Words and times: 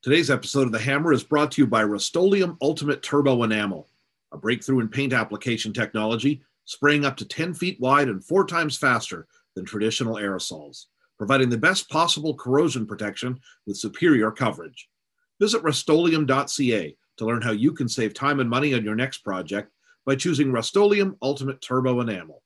Today's 0.00 0.30
episode 0.30 0.62
of 0.62 0.70
The 0.70 0.78
Hammer 0.78 1.12
is 1.12 1.24
brought 1.24 1.50
to 1.50 1.62
you 1.62 1.66
by 1.66 1.82
Rust-Oleum 1.82 2.56
Ultimate 2.62 3.02
Turbo 3.02 3.42
Enamel, 3.42 3.88
a 4.30 4.38
breakthrough 4.38 4.78
in 4.78 4.88
paint 4.88 5.12
application 5.12 5.72
technology, 5.72 6.40
spraying 6.66 7.04
up 7.04 7.16
to 7.16 7.24
10 7.24 7.52
feet 7.52 7.80
wide 7.80 8.06
and 8.06 8.24
four 8.24 8.46
times 8.46 8.76
faster 8.78 9.26
than 9.56 9.64
traditional 9.64 10.14
aerosols, 10.14 10.84
providing 11.18 11.48
the 11.48 11.58
best 11.58 11.90
possible 11.90 12.32
corrosion 12.32 12.86
protection 12.86 13.40
with 13.66 13.76
superior 13.76 14.30
coverage. 14.30 14.88
Visit 15.40 15.64
rustoleum.ca 15.64 16.96
to 17.16 17.26
learn 17.26 17.42
how 17.42 17.50
you 17.50 17.72
can 17.72 17.88
save 17.88 18.14
time 18.14 18.38
and 18.38 18.48
money 18.48 18.74
on 18.74 18.84
your 18.84 18.94
next 18.94 19.24
project 19.24 19.72
by 20.06 20.14
choosing 20.14 20.52
Rust-Oleum 20.52 21.16
Ultimate 21.22 21.60
Turbo 21.60 22.00
Enamel. 22.00 22.44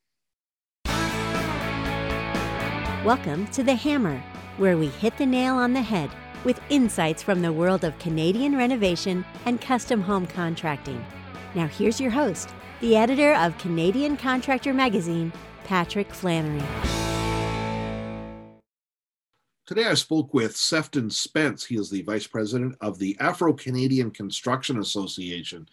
Welcome 3.05 3.47
to 3.49 3.63
The 3.63 3.75
Hammer, 3.75 4.23
where 4.57 4.79
we 4.79 4.87
hit 4.87 5.19
the 5.19 5.27
nail 5.27 5.57
on 5.57 5.75
the 5.75 5.83
head 5.83 6.11
with 6.45 6.61
insights 6.69 7.23
from 7.23 7.43
the 7.43 7.53
world 7.53 7.85
of 7.85 7.99
Canadian 7.99 8.57
renovation 8.57 9.25
and 9.47 9.61
custom 9.61 10.01
home 10.01 10.27
contracting. 10.27 11.05
Now, 11.55 11.67
here's 11.67 12.01
your 12.01 12.11
host, 12.11 12.51
the 12.81 12.97
editor 12.97 13.35
of 13.35 13.57
Canadian 13.59 14.17
Contractor 14.17 14.73
Magazine, 14.73 15.33
Patrick 15.65 16.13
Flannery. 16.13 16.63
Today 19.65 19.87
I 19.87 19.95
spoke 19.95 20.35
with 20.35 20.55
Sephton 20.55 21.11
Spence. 21.11 21.65
He 21.65 21.77
is 21.77 21.89
the 21.89 22.03
vice 22.03 22.27
president 22.27 22.77
of 22.81 22.99
the 22.99 23.17
Afro 23.21 23.53
Canadian 23.53 24.11
Construction 24.11 24.81
Association. 24.81 25.69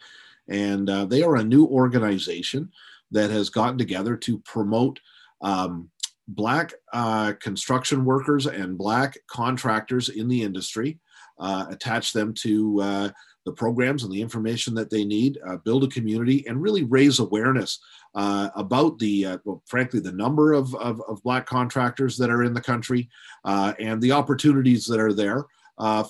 And 0.48 0.90
uh, 0.90 1.06
they 1.06 1.24
are 1.24 1.36
a 1.36 1.44
new 1.44 1.66
organization 1.66 2.72
that 3.12 3.30
has 3.32 3.50
gotten 3.50 3.78
together 3.78 4.16
to 4.16 4.40
promote 4.40 5.00
um, 5.42 5.90
black 6.30 6.74
uh, 6.94 7.34
construction 7.42 8.06
workers 8.06 8.46
and 8.46 8.78
black 8.78 9.18
contractors 9.28 10.10
in 10.10 10.28
the 10.28 10.44
industry, 10.44 11.00
uh, 11.40 11.66
attach 11.70 12.14
them 12.14 12.34
to 12.34 12.80
uh, 12.82 13.10
the 13.46 13.52
programs 13.52 14.04
and 14.04 14.12
the 14.12 14.22
information 14.22 14.76
that 14.76 14.92
they 14.92 15.04
need, 15.04 15.40
uh, 15.48 15.58
build 15.58 15.84
a 15.84 15.88
community, 15.88 16.46
and 16.48 16.62
really 16.62 16.84
raise 16.84 17.20
awareness 17.20 17.80
uh, 18.14 18.50
about 18.56 19.00
the, 19.00 19.26
uh, 19.26 19.38
well, 19.44 19.64
frankly, 19.66 20.00
the 20.00 20.12
number 20.12 20.54
of, 20.54 20.74
of, 20.76 21.02
of, 21.08 21.22
black 21.24 21.46
contractors 21.46 22.18
that 22.18 22.30
are 22.30 22.44
in 22.44 22.54
the 22.54 22.62
country 22.62 23.10
and 23.46 24.02
the 24.02 24.12
opportunities 24.12 24.86
that 24.86 25.00
are 25.00 25.14
there 25.14 25.46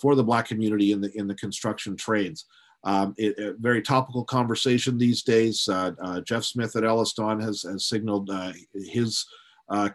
for 0.01 0.15
the 0.15 0.23
black 0.23 0.47
community 0.47 0.91
in 0.91 0.99
the 1.01 1.11
in 1.17 1.27
the 1.27 1.35
construction 1.35 1.95
trades. 1.95 2.45
Um, 2.85 3.13
it, 3.17 3.37
a 3.37 3.55
very 3.59 3.81
topical 3.81 4.23
conversation 4.23 4.97
these 4.97 5.21
days. 5.23 5.69
Geoff 6.25 6.45
Smith 6.45 6.75
at 6.75 6.83
EllisDon 6.83 7.41
has, 7.43 7.63
has 7.63 7.85
signaled 7.85 8.31
his 8.73 9.25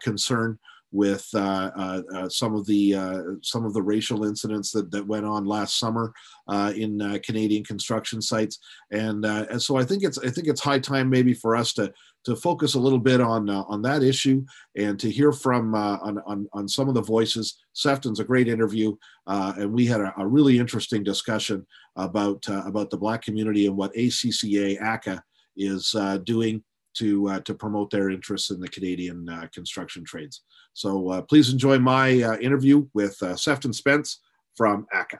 concern 0.01 0.57
with 0.95 1.27
uh, 1.33 1.71
uh, 1.75 2.01
uh, 2.13 2.29
some 2.29 2.55
of 2.55 2.65
the 2.65 2.95
uh, 2.95 3.21
some 3.41 3.65
of 3.65 3.73
the 3.73 3.81
racial 3.81 4.23
incidents 4.23 4.71
that, 4.71 4.89
that 4.91 5.05
went 5.05 5.25
on 5.25 5.45
last 5.45 5.77
summer 5.77 6.13
uh, 6.47 6.71
in 6.75 7.19
Canadian 7.23 7.63
construction 7.63 8.21
sites, 8.21 8.59
and 8.91 9.25
and 9.25 9.61
so 9.61 9.75
I 9.75 9.83
think 9.83 10.03
it's 10.03 10.17
I 10.17 10.29
think 10.29 10.47
it's 10.47 10.61
high 10.61 10.79
time 10.79 11.09
maybe 11.09 11.33
for 11.33 11.55
us 11.55 11.73
to 11.73 11.91
to 12.23 12.35
focus 12.35 12.75
a 12.75 12.79
little 12.79 12.99
bit 12.99 13.19
on 13.19 13.49
on 13.49 13.81
that 13.81 14.03
issue 14.03 14.43
and 14.77 14.97
to 14.99 15.11
hear 15.11 15.31
from 15.31 15.75
on, 15.75 16.19
on, 16.25 16.47
on 16.53 16.67
some 16.67 16.87
of 16.87 16.95
the 16.95 17.01
voices. 17.01 17.57
Sephton's 17.75 18.21
a 18.21 18.23
great 18.23 18.47
interview, 18.47 18.95
and 19.27 19.71
we 19.73 19.85
had 19.85 20.01
a, 20.01 20.13
a, 20.17 20.25
really 20.25 20.57
interesting 20.57 21.03
discussion 21.03 21.67
about 21.97 22.43
about 22.47 22.89
the 22.89 22.97
Black 22.97 23.21
community 23.21 23.67
and 23.67 23.75
what 23.75 23.93
ACCA 23.95 24.81
ACA 24.81 25.21
is 25.57 25.93
doing 26.23 26.63
to 26.95 27.29
uh, 27.29 27.39
to 27.41 27.53
promote 27.53 27.89
their 27.89 28.09
interests 28.09 28.51
in 28.51 28.59
the 28.59 28.67
Canadian 28.67 29.29
uh, 29.29 29.47
construction 29.53 30.03
trades. 30.03 30.41
So 30.73 31.09
uh, 31.09 31.21
please 31.21 31.51
enjoy 31.51 31.79
my 31.79 32.21
uh, 32.21 32.37
interview 32.37 32.87
with 32.93 33.21
uh, 33.21 33.35
Sephton 33.35 33.73
Spence 33.73 34.19
from 34.55 34.87
ACA. 34.93 35.19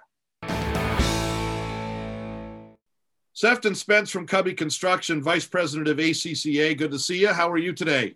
Sephton 3.36 3.76
Spence 3.76 4.10
from 4.10 4.26
Cubby 4.26 4.54
Construction, 4.54 5.22
Vice 5.22 5.46
President 5.46 5.90
of 5.90 5.98
ACCA. 5.98 6.78
Good 6.78 6.92
to 6.92 7.00
see 7.00 7.20
you. 7.20 7.34
How 7.34 7.52
are 7.52 7.58
you 7.58 7.74
today? 7.74 8.16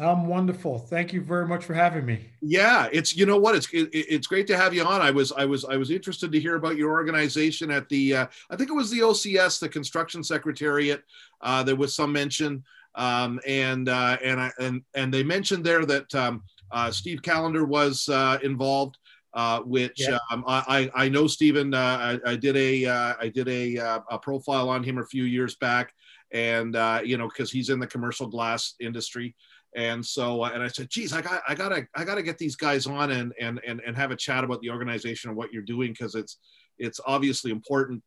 I'm 0.00 0.28
wonderful. 0.28 0.78
Thank 0.78 1.12
you 1.12 1.20
very 1.20 1.46
much 1.48 1.64
for 1.64 1.74
having 1.74 2.06
me. 2.06 2.20
Yeah, 2.40 2.88
it's 2.92 3.16
you 3.16 3.26
know 3.26 3.36
what 3.36 3.56
it's 3.56 3.68
it, 3.72 3.88
it's 3.92 4.28
great 4.28 4.46
to 4.46 4.56
have 4.56 4.72
you 4.72 4.84
on. 4.84 5.00
I 5.00 5.10
was 5.10 5.32
I 5.32 5.44
was 5.44 5.64
I 5.64 5.76
was 5.76 5.90
interested 5.90 6.30
to 6.30 6.38
hear 6.40 6.54
about 6.54 6.76
your 6.76 6.92
organization 6.92 7.70
at 7.70 7.88
the 7.88 8.14
uh, 8.14 8.26
I 8.48 8.56
think 8.56 8.70
it 8.70 8.74
was 8.74 8.90
the 8.90 9.00
OCS, 9.00 9.58
the 9.58 9.68
Construction 9.68 10.22
Secretariat. 10.22 11.02
Uh, 11.40 11.64
there 11.64 11.74
was 11.74 11.96
some 11.96 12.12
mention 12.12 12.62
um, 12.94 13.40
and 13.46 13.88
uh, 13.88 14.16
and 14.22 14.40
I, 14.40 14.52
and 14.58 14.82
and 14.94 15.12
they 15.12 15.22
mentioned 15.22 15.64
there 15.64 15.84
that 15.84 16.14
um, 16.14 16.42
uh, 16.70 16.90
Steve 16.90 17.22
Callender 17.22 17.64
was 17.64 18.08
uh, 18.08 18.38
involved, 18.42 18.98
uh, 19.34 19.60
which 19.60 20.00
yeah. 20.00 20.18
um, 20.30 20.44
I 20.46 20.90
I 20.94 21.08
know 21.08 21.26
Stephen. 21.26 21.74
Uh, 21.74 22.18
I, 22.24 22.32
I, 22.32 22.36
did 22.36 22.56
a 22.56 22.86
uh, 22.86 23.14
I 23.20 23.28
did 23.28 23.48
a, 23.48 23.76
a, 24.10 24.18
profile 24.18 24.68
on 24.68 24.82
him 24.82 24.98
a 24.98 25.06
few 25.06 25.24
years 25.24 25.56
back, 25.56 25.92
and 26.32 26.74
you 27.06 27.16
know 27.16 27.28
because 27.28 27.50
he's 27.50 27.70
in 27.70 27.78
the 27.78 27.86
commercial 27.86 28.26
glass 28.26 28.74
industry. 28.80 29.34
And 29.74 30.04
so, 30.04 30.44
and 30.44 30.62
I 30.62 30.68
said, 30.68 30.88
geez, 30.88 31.12
I 31.12 31.20
got, 31.20 31.42
I 31.46 31.54
gotta, 31.54 31.86
I 31.94 32.02
gotta 32.02 32.22
get 32.22 32.38
these 32.38 32.56
guys 32.56 32.86
on 32.86 33.10
and, 33.10 33.34
and, 33.38 33.60
and, 33.66 33.82
and 33.86 33.94
have 33.96 34.10
a 34.10 34.16
chat 34.16 34.42
about 34.42 34.62
the 34.62 34.70
organization 34.70 35.28
and 35.28 35.36
what 35.36 35.52
you're 35.52 35.62
doing. 35.62 35.94
Cause 35.94 36.14
it's, 36.14 36.38
it's 36.78 37.00
obviously 37.06 37.50
important. 37.50 38.02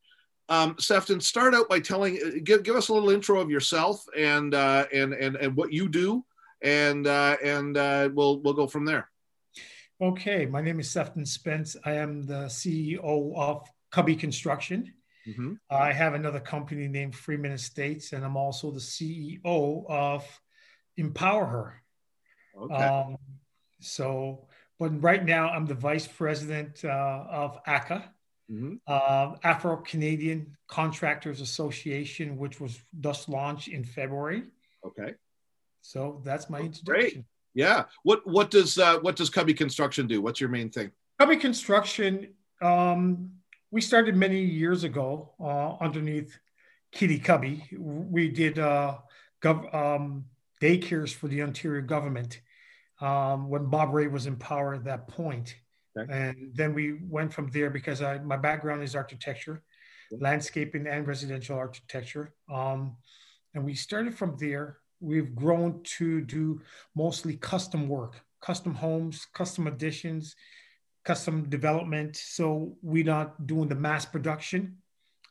Um, 0.49 0.75
Sephton, 0.75 1.21
start 1.21 1.53
out 1.53 1.69
by 1.69 1.79
telling, 1.79 2.17
uh, 2.17 2.39
give, 2.43 2.63
give 2.63 2.75
us 2.75 2.89
a 2.89 2.93
little 2.93 3.09
intro 3.09 3.39
of 3.39 3.49
yourself 3.49 4.03
and 4.17 4.53
uh, 4.53 4.85
and 4.93 5.13
and 5.13 5.35
and 5.37 5.55
what 5.55 5.71
you 5.71 5.87
do, 5.87 6.25
and 6.61 7.07
uh, 7.07 7.37
and 7.43 7.77
uh, 7.77 8.09
we'll 8.13 8.41
we'll 8.41 8.53
go 8.53 8.67
from 8.67 8.85
there. 8.85 9.09
Okay, 10.01 10.45
my 10.45 10.61
name 10.61 10.79
is 10.79 10.89
Sephton 10.89 11.27
Spence. 11.27 11.75
I 11.85 11.93
am 11.93 12.25
the 12.25 12.45
CEO 12.45 13.37
of 13.37 13.67
Cubby 13.91 14.15
Construction. 14.15 14.93
Mm-hmm. 15.27 15.53
I 15.69 15.91
have 15.91 16.15
another 16.15 16.39
company 16.39 16.87
named 16.87 17.15
Freeman 17.15 17.51
Estates, 17.51 18.13
and 18.13 18.25
I'm 18.25 18.35
also 18.35 18.71
the 18.71 18.79
CEO 18.79 19.85
of 19.87 20.25
Empower 20.97 21.45
Her. 21.45 21.83
Okay. 22.59 22.73
Um, 22.73 23.17
so, 23.79 24.47
but 24.79 25.01
right 25.03 25.23
now 25.23 25.49
I'm 25.49 25.65
the 25.65 25.75
vice 25.75 26.07
president 26.07 26.83
uh, 26.83 27.25
of 27.29 27.59
ACA, 27.67 28.11
mm-hmm. 28.49 28.75
uh, 28.87 29.35
Afro 29.43 29.77
Canadian 29.77 30.55
Contractors 30.67 31.41
Association, 31.41 32.37
which 32.37 32.59
was 32.59 32.79
just 32.99 33.29
launched 33.29 33.67
in 33.67 33.83
February. 33.83 34.43
Okay. 34.85 35.15
So 35.81 36.21
that's 36.23 36.49
my 36.49 36.59
introduction. 36.59 36.83
Great. 36.85 37.25
Yeah. 37.53 37.85
What 38.03 38.25
what 38.25 38.51
does 38.51 38.77
uh, 38.77 38.99
what 38.99 39.15
does 39.15 39.29
Cubby 39.29 39.53
Construction 39.53 40.07
do? 40.07 40.21
What's 40.21 40.39
your 40.39 40.49
main 40.49 40.69
thing? 40.69 40.91
Cubby 41.19 41.37
Construction. 41.37 42.33
Um, 42.61 43.31
we 43.71 43.81
started 43.81 44.15
many 44.15 44.41
years 44.41 44.83
ago 44.83 45.33
uh, 45.39 45.75
underneath 45.83 46.37
Kitty 46.91 47.19
Cubby. 47.19 47.63
We 47.77 48.29
did 48.29 48.59
uh, 48.59 48.97
gov- 49.41 49.73
um, 49.73 50.25
daycares 50.61 51.13
for 51.13 51.27
the 51.27 51.41
Ontario 51.41 51.81
government 51.81 52.41
um, 52.99 53.49
when 53.49 53.65
Bob 53.65 53.93
Rae 53.93 54.07
was 54.07 54.27
in 54.27 54.35
power 54.35 54.73
at 54.73 54.83
that 54.85 55.07
point. 55.07 55.55
Okay. 55.97 56.11
And 56.11 56.51
then 56.53 56.73
we 56.73 56.99
went 57.01 57.33
from 57.33 57.49
there 57.51 57.69
because 57.69 58.01
I, 58.01 58.19
my 58.19 58.37
background 58.37 58.83
is 58.83 58.95
architecture, 58.95 59.61
landscaping, 60.11 60.87
and 60.87 61.07
residential 61.07 61.57
architecture. 61.57 62.33
Um, 62.51 62.95
and 63.53 63.65
we 63.65 63.75
started 63.75 64.15
from 64.15 64.37
there. 64.39 64.77
We've 64.99 65.35
grown 65.35 65.81
to 65.97 66.21
do 66.21 66.61
mostly 66.95 67.35
custom 67.35 67.87
work, 67.89 68.21
custom 68.41 68.73
homes, 68.73 69.27
custom 69.33 69.67
additions, 69.67 70.35
custom 71.03 71.49
development. 71.49 72.15
So 72.15 72.77
we're 72.81 73.03
not 73.03 73.47
doing 73.47 73.67
the 73.67 73.75
mass 73.75 74.05
production, 74.05 74.77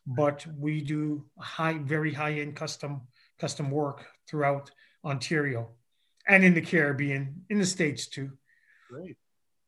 but 0.05 0.45
we 0.57 0.81
do 0.81 1.25
high, 1.39 1.79
very 1.79 2.13
high 2.13 2.33
end 2.33 2.55
custom 2.55 3.01
custom 3.39 3.71
work 3.71 4.05
throughout 4.29 4.69
Ontario 5.03 5.71
and 6.27 6.43
in 6.43 6.53
the 6.53 6.61
Caribbean, 6.61 7.43
in 7.49 7.57
the 7.57 7.65
States 7.65 8.07
too. 8.07 8.31
Great. 8.89 9.17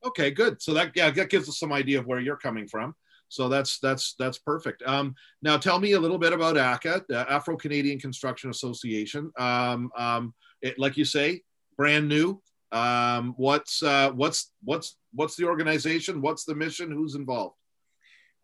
Okay, 0.05 0.31
good. 0.31 0.61
So 0.61 0.73
that 0.73 0.91
yeah, 0.95 1.09
that 1.11 1.29
gives 1.29 1.47
us 1.47 1.59
some 1.59 1.71
idea 1.71 1.99
of 1.99 2.05
where 2.05 2.19
you're 2.19 2.37
coming 2.37 2.67
from. 2.67 2.95
So 3.29 3.49
that's 3.49 3.79
that's 3.79 4.15
that's 4.19 4.37
perfect. 4.37 4.83
Um, 4.85 5.15
now 5.41 5.57
tell 5.57 5.79
me 5.79 5.93
a 5.93 5.99
little 5.99 6.19
bit 6.19 6.33
about 6.33 6.57
ACA, 6.57 7.03
the 7.09 7.31
Afro 7.31 7.57
Canadian 7.57 7.99
Construction 7.99 8.49
Association. 8.49 9.31
Um, 9.37 9.91
um, 9.97 10.33
it, 10.61 10.77
like 10.77 10.97
you 10.97 11.05
say, 11.05 11.41
brand 11.77 12.07
new. 12.07 12.41
Um, 12.71 13.33
what's 13.37 13.81
uh, 13.81 14.11
what's 14.11 14.51
what's 14.63 14.97
what's 15.13 15.35
the 15.35 15.45
organization? 15.45 16.21
What's 16.21 16.43
the 16.43 16.55
mission? 16.55 16.91
Who's 16.91 17.15
involved? 17.15 17.55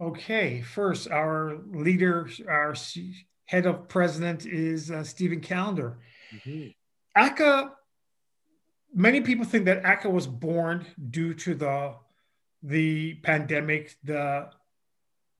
Okay, 0.01 0.61
first 0.61 1.09
our 1.09 1.57
leader, 1.71 2.29
our 2.47 2.73
head 3.45 3.65
of 3.65 3.87
president 3.89 4.45
is 4.45 4.91
uh, 4.91 5.03
Stephen 5.03 5.41
Callender. 5.41 5.99
Mm-hmm. 6.33 6.69
ACA 7.15 7.71
many 8.93 9.21
people 9.21 9.45
think 9.45 9.65
that 9.65 9.85
ACA 9.85 10.09
was 10.09 10.27
born 10.27 10.85
due 11.09 11.33
to 11.35 11.55
the 11.55 11.95
the 12.63 13.15
pandemic, 13.15 13.95
the 14.03 14.49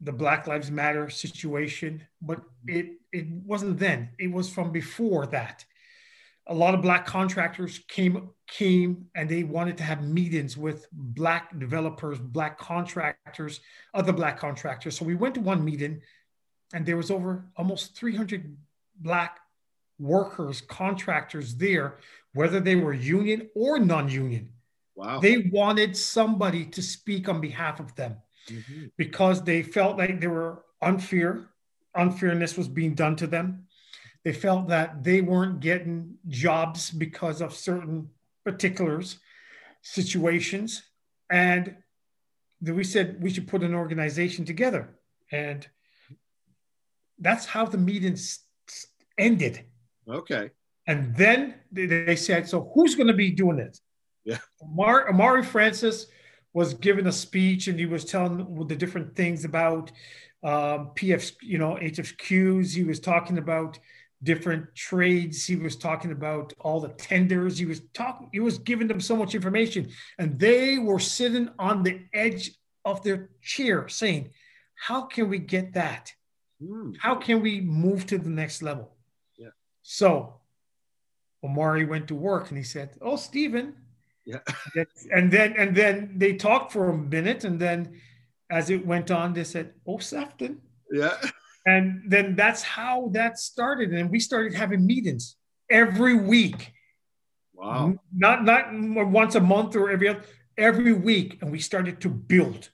the 0.02 0.14
Black 0.14 0.48
Lives 0.48 0.72
Matter 0.72 1.10
situation, 1.10 2.04
but 2.22 2.40
mm-hmm. 2.40 2.78
it 2.78 2.86
it 3.12 3.28
wasn't 3.30 3.80
then. 3.80 4.10
It 4.20 4.32
was 4.32 4.50
from 4.50 4.72
before 4.72 5.28
that. 5.28 5.66
a 6.48 6.54
lot 6.54 6.74
of 6.74 6.82
black 6.82 7.06
contractors 7.06 7.80
came 7.88 8.30
came 8.48 9.06
and 9.16 9.30
they 9.30 9.44
wanted 9.44 9.78
to 9.78 9.84
have 9.84 10.04
meetings 10.04 10.58
with 10.58 10.88
black 10.92 11.58
developers, 11.60 12.18
black 12.20 12.58
contractors, 12.58 13.62
other 13.94 14.12
black 14.12 14.38
contractors. 14.40 14.98
So 14.98 15.06
we 15.06 15.16
went 15.16 15.36
to 15.36 15.42
one 15.42 15.64
meeting 15.64 16.02
and 16.74 16.86
there 16.86 16.98
was 16.98 17.12
over 17.12 17.46
almost 17.56 17.96
300 17.96 18.58
black 19.00 19.40
workers, 20.00 20.62
contractors 20.62 21.56
there, 21.56 21.98
whether 22.34 22.60
they 22.60 22.76
were 22.76 22.94
union 22.94 23.50
or 23.56 23.80
non-union. 23.80 24.50
Wow. 24.96 25.20
They 25.20 25.50
wanted 25.52 25.96
somebody 25.96 26.66
to 26.66 26.82
speak 26.82 27.30
on 27.30 27.40
behalf 27.40 27.80
of 27.80 27.96
them 27.96 28.18
mm-hmm. 28.50 28.86
because 28.98 29.44
they 29.44 29.64
felt 29.64 29.98
like 29.98 30.20
they 30.20 30.28
were 30.28 30.64
unfair, 30.82 31.50
unfairness 31.96 32.58
was 32.58 32.68
being 32.68 32.96
done 32.96 33.16
to 33.18 33.28
them. 33.28 33.66
They 34.26 34.34
felt 34.34 34.68
that 34.68 35.04
they 35.04 35.22
weren't 35.22 35.62
getting 35.62 36.16
jobs 36.28 36.92
because 36.92 37.42
of 37.42 37.54
certain 37.54 38.10
particulars, 38.44 39.20
situations. 39.82 40.84
And 41.32 41.78
we 42.62 42.84
said 42.84 43.22
we 43.22 43.30
should 43.30 43.48
put 43.48 43.64
an 43.64 43.74
organization 43.74 44.44
together. 44.44 45.00
And 45.32 45.66
that's 47.20 47.46
how 47.46 47.66
the 47.66 47.78
meetings 47.78 48.40
ended. 49.18 49.66
Okay. 50.10 50.50
And 50.88 51.16
then 51.16 51.56
they 51.72 52.16
said, 52.16 52.48
so 52.48 52.72
who's 52.74 52.96
going 52.96 53.08
to 53.08 53.14
be 53.14 53.32
doing 53.32 53.60
it? 53.60 53.80
Yeah. 54.26 54.40
Amari, 54.64 55.10
Amari 55.10 55.44
Francis 55.44 56.08
was 56.54 56.74
giving 56.74 57.06
a 57.08 57.12
speech 57.12 57.68
and 57.68 57.80
he 57.80 57.86
was 57.86 58.06
telling 58.06 58.66
the 58.68 58.76
different 58.76 59.16
things 59.16 59.46
about 59.46 59.92
um, 60.44 60.92
PF, 60.96 61.34
you 61.42 61.58
know, 61.58 61.76
HFQs. 61.76 62.74
He 62.74 62.84
was 62.84 63.00
talking 63.00 63.38
about 63.38 63.78
different 64.24 64.74
trades. 64.76 65.46
He 65.46 65.56
was 65.56 65.76
talking 65.76 66.12
about 66.12 66.54
all 66.60 66.80
the 66.80 66.90
tenders. 66.90 67.58
He 67.58 67.66
was 67.66 67.82
talking, 67.94 68.30
he 68.32 68.40
was 68.40 68.58
giving 68.58 68.88
them 68.88 69.00
so 69.00 69.16
much 69.16 69.36
information. 69.36 69.90
And 70.18 70.40
they 70.40 70.78
were 70.80 71.00
sitting 71.00 71.50
on 71.60 71.84
the 71.84 72.02
edge 72.14 72.52
of 72.84 73.04
their 73.04 73.30
chair 73.42 73.88
saying, 73.88 74.32
How 74.76 75.04
can 75.04 75.30
we 75.30 75.40
get 75.40 75.74
that? 75.74 76.12
Mm. 76.62 76.96
How 77.00 77.16
can 77.16 77.42
we 77.42 77.62
move 77.62 78.06
to 78.08 78.18
the 78.18 78.30
next 78.30 78.62
level? 78.62 78.96
So 79.92 80.36
Omari 81.44 81.86
went 81.86 82.08
to 82.10 82.16
work 82.16 82.50
and 82.50 82.58
he 82.58 82.64
said, 82.64 82.98
Oh, 83.02 83.16
Stephen. 83.16 83.74
Yeah. 84.26 84.40
and 85.12 85.32
then 85.32 85.56
and 85.58 85.76
then 85.76 86.14
they 86.16 86.34
talked 86.34 86.72
for 86.72 86.90
a 86.90 86.98
minute. 86.98 87.44
And 87.44 87.60
then 87.60 88.00
as 88.52 88.70
it 88.70 88.86
went 88.86 89.10
on, 89.10 89.34
they 89.34 89.44
said, 89.44 89.74
Oh, 89.88 89.98
Sephton. 89.98 90.58
Yeah 90.92 91.18
and 91.66 92.02
then 92.06 92.36
that's 92.36 92.64
how 92.64 93.10
that 93.14 93.38
started 93.38 93.94
and 93.94 94.10
we 94.10 94.20
started 94.20 94.54
having 94.54 94.86
meetings 94.86 95.36
every 95.70 96.16
week 96.16 96.72
wow 97.54 97.94
not 98.16 98.44
not 98.44 98.66
once 98.72 99.36
a 99.36 99.40
month 99.40 99.76
or 99.76 99.90
every 99.90 100.08
other 100.08 100.24
every 100.58 100.94
week 100.94 101.38
and 101.42 101.52
we 101.52 101.60
started 101.60 102.00
to 102.02 102.10
build 102.10 102.70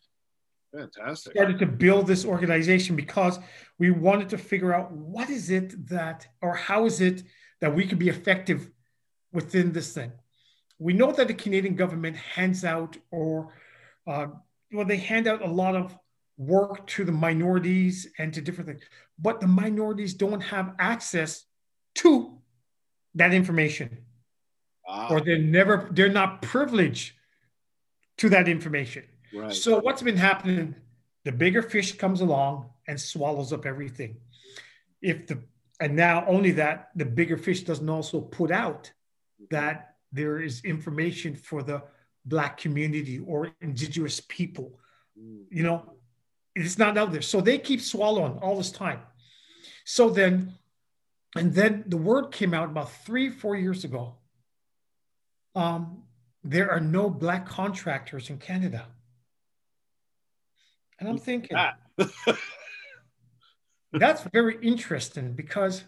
fantastic 0.76 1.34
started 1.34 1.60
to 1.60 1.66
build 1.66 2.08
this 2.08 2.26
organization 2.26 2.96
because 2.96 3.40
we 3.80 3.92
wanted 3.92 4.30
to 4.30 4.38
figure 4.38 4.74
out 4.74 4.92
what 4.92 5.30
is 5.30 5.50
it 5.50 5.88
that 5.88 6.28
or 6.42 6.56
how 6.56 6.86
is 6.86 7.02
it 7.02 7.24
that 7.62 7.74
we 7.74 7.86
could 7.86 8.00
be 8.00 8.10
effective 8.10 8.70
within 9.32 9.72
this 9.72 9.94
thing 9.94 10.12
we 10.80 10.94
know 10.94 11.12
that 11.12 11.28
the 11.28 11.34
canadian 11.34 11.76
government 11.76 12.16
hands 12.16 12.64
out 12.64 12.98
or 13.12 13.54
uh, 14.08 14.28
well 14.72 14.86
they 14.86 14.98
hand 14.98 15.28
out 15.28 15.42
a 15.42 15.50
lot 15.50 15.76
of 15.76 15.98
work 16.38 16.86
to 16.88 17.04
the 17.04 17.12
minorities 17.12 18.08
and 18.20 18.34
to 18.34 18.42
different 18.42 18.70
things. 18.70 18.82
But 19.18 19.40
the 19.40 19.48
minorities 19.48 20.14
don't 20.14 20.42
have 20.42 20.74
access 20.80 21.46
to 21.96 22.40
that 23.16 23.34
information. 23.34 24.00
Or 25.10 25.22
they're 25.22 25.40
never, 25.40 25.90
they're 25.92 26.10
not 26.10 26.42
privileged 26.42 27.14
to 28.18 28.30
that 28.30 28.48
information. 28.48 29.04
Right. 29.34 29.54
So 29.54 29.80
what's 29.80 30.02
been 30.02 30.18
happening, 30.18 30.76
the 31.24 31.32
bigger 31.32 31.62
fish 31.62 31.98
comes 31.98 32.22
along 32.22 32.70
and 32.88 33.00
swallows 33.00 33.52
up 33.54 33.66
everything. 33.66 34.18
If 35.02 35.28
the 35.28 35.40
and 35.80 35.96
now 35.96 36.26
only 36.28 36.52
that 36.52 36.90
the 36.96 37.06
bigger 37.06 37.38
fish 37.38 37.64
doesn't 37.64 37.90
also 37.90 38.22
put 38.22 38.50
out 38.50 38.92
that 39.50 39.96
there 40.12 40.40
is 40.42 40.64
information 40.64 41.36
for 41.36 41.64
the 41.64 41.84
black 42.26 42.58
community 42.58 43.20
or 43.20 43.52
indigenous 43.62 44.22
people 44.30 44.80
mm. 45.20 45.44
you 45.50 45.62
know 45.62 45.96
it's 46.56 46.78
not 46.78 46.98
out 46.98 47.12
there. 47.12 47.22
So 47.22 47.42
they 47.42 47.58
keep 47.58 47.82
swallowing 47.82 48.40
all 48.40 48.58
this 48.58 48.72
time. 48.72 49.02
So 49.84 50.10
then, 50.10 50.54
and 51.36 51.54
then 51.54 51.84
the 51.88 51.98
word 51.98 52.32
came 52.32 52.54
out 52.54 52.70
about 52.70 52.92
three, 52.92 53.30
four 53.30 53.56
years 53.56 53.84
ago. 53.84 54.16
Um, 55.54 56.04
there 56.44 56.72
are 56.72 56.80
no 56.80 57.10
black 57.10 57.46
contractors 57.46 58.30
in 58.30 58.38
Canada. 58.38 58.88
And 61.00 61.10
I'm 61.10 61.18
thinking, 61.18 61.58
that's 63.92 64.24
very 64.34 64.58
interesting 64.62 65.34
because 65.34 65.84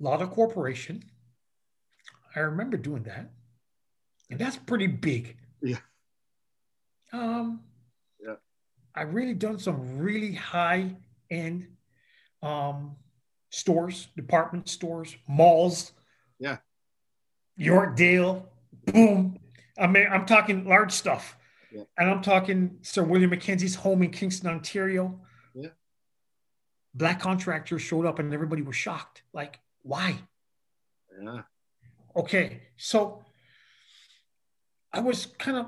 a 0.00 0.04
lot 0.04 0.22
of 0.22 0.30
corporation, 0.30 1.04
I 2.34 2.40
remember 2.40 2.76
doing 2.76 3.02
that. 3.04 3.30
And 4.30 4.38
that's 4.38 4.56
pretty 4.56 4.86
big. 4.86 5.36
Yeah. 5.62 5.78
Um, 7.12 7.60
yeah. 8.24 8.36
I've 8.94 9.12
really 9.12 9.34
done 9.34 9.58
some 9.58 9.98
really 9.98 10.32
high 10.32 10.96
end 11.30 11.66
um, 12.42 12.96
stores, 13.50 14.08
department 14.16 14.68
stores, 14.68 15.16
malls. 15.28 15.92
Yeah. 16.38 16.58
Yorkdale, 17.58 18.44
boom. 18.86 19.38
I 19.78 19.86
mean, 19.86 20.06
I'm 20.10 20.24
talking 20.24 20.66
large 20.66 20.92
stuff. 20.92 21.36
Yeah. 21.72 21.82
And 21.98 22.10
I'm 22.10 22.22
talking 22.22 22.78
Sir 22.82 23.02
William 23.02 23.30
Mackenzie's 23.30 23.74
home 23.74 24.02
in 24.02 24.10
Kingston, 24.10 24.50
Ontario. 24.50 25.20
Yeah. 25.54 25.68
Black 26.94 27.20
contractors 27.20 27.82
showed 27.82 28.06
up 28.06 28.18
and 28.18 28.32
everybody 28.34 28.62
was 28.62 28.76
shocked. 28.76 29.22
Like, 29.32 29.58
why? 29.82 30.18
Yeah. 31.22 31.42
Okay. 32.16 32.62
So 32.76 33.22
I 34.92 35.00
was 35.00 35.26
kind 35.38 35.56
of 35.58 35.66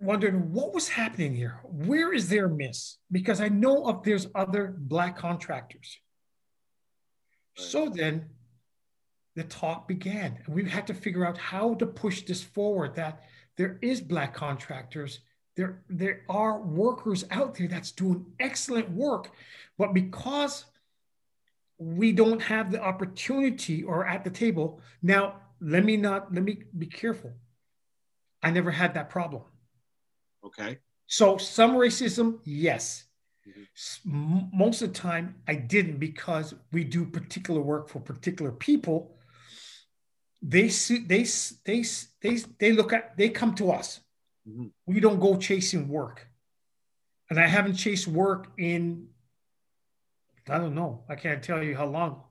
wondering 0.00 0.52
what 0.52 0.72
was 0.74 0.88
happening 0.88 1.34
here. 1.34 1.60
Where 1.64 2.12
is 2.12 2.28
their 2.28 2.48
miss? 2.48 2.98
Because 3.12 3.40
I 3.40 3.48
know 3.48 3.86
of 3.86 4.02
there's 4.02 4.28
other 4.34 4.74
black 4.78 5.18
contractors. 5.18 5.98
Right. 7.58 7.66
So 7.66 7.88
then 7.88 8.30
the 9.36 9.44
talk 9.44 9.86
began, 9.88 10.38
and 10.46 10.54
we 10.54 10.68
had 10.68 10.86
to 10.86 10.94
figure 10.94 11.26
out 11.26 11.36
how 11.36 11.74
to 11.74 11.86
push 11.86 12.22
this 12.22 12.42
forward. 12.42 12.94
That 12.96 13.22
there 13.56 13.78
is 13.82 14.00
black 14.00 14.34
contractors. 14.34 15.20
There, 15.56 15.82
there 15.88 16.22
are 16.28 16.60
workers 16.60 17.24
out 17.30 17.54
there 17.54 17.68
that's 17.68 17.92
doing 17.92 18.26
excellent 18.40 18.90
work, 18.90 19.30
but 19.78 19.94
because 19.94 20.64
we 21.78 22.12
don't 22.12 22.42
have 22.42 22.70
the 22.70 22.82
opportunity 22.82 23.82
or 23.82 24.06
at 24.06 24.22
the 24.22 24.30
table 24.30 24.80
now 25.02 25.34
let 25.60 25.84
me 25.84 25.96
not 25.96 26.32
let 26.32 26.44
me 26.44 26.62
be 26.78 26.86
careful 26.86 27.32
i 28.44 28.50
never 28.50 28.70
had 28.70 28.94
that 28.94 29.10
problem 29.10 29.42
Okay. 30.44 30.78
So 31.06 31.36
some 31.36 31.74
racism, 31.74 32.38
yes. 32.44 33.04
Mm-hmm. 33.48 34.56
Most 34.56 34.82
of 34.82 34.92
the 34.92 34.98
time, 34.98 35.34
I 35.48 35.54
didn't 35.54 35.98
because 35.98 36.54
we 36.72 36.84
do 36.84 37.04
particular 37.04 37.60
work 37.60 37.88
for 37.88 38.00
particular 38.00 38.52
people. 38.52 39.16
They 40.46 40.68
see, 40.68 40.98
they 40.98 41.24
they 41.64 41.84
they 42.20 42.36
they 42.58 42.72
look 42.72 42.92
at 42.92 43.16
they 43.16 43.30
come 43.30 43.54
to 43.54 43.72
us. 43.72 44.00
Mm-hmm. 44.46 44.66
We 44.86 45.00
don't 45.00 45.18
go 45.18 45.38
chasing 45.38 45.88
work, 45.88 46.28
and 47.30 47.40
I 47.40 47.46
haven't 47.46 47.76
chased 47.76 48.06
work 48.06 48.52
in. 48.58 49.08
I 50.48 50.58
don't 50.58 50.74
know. 50.74 51.04
I 51.08 51.14
can't 51.14 51.42
tell 51.42 51.62
you 51.62 51.74
how 51.74 51.86
long. 51.86 52.22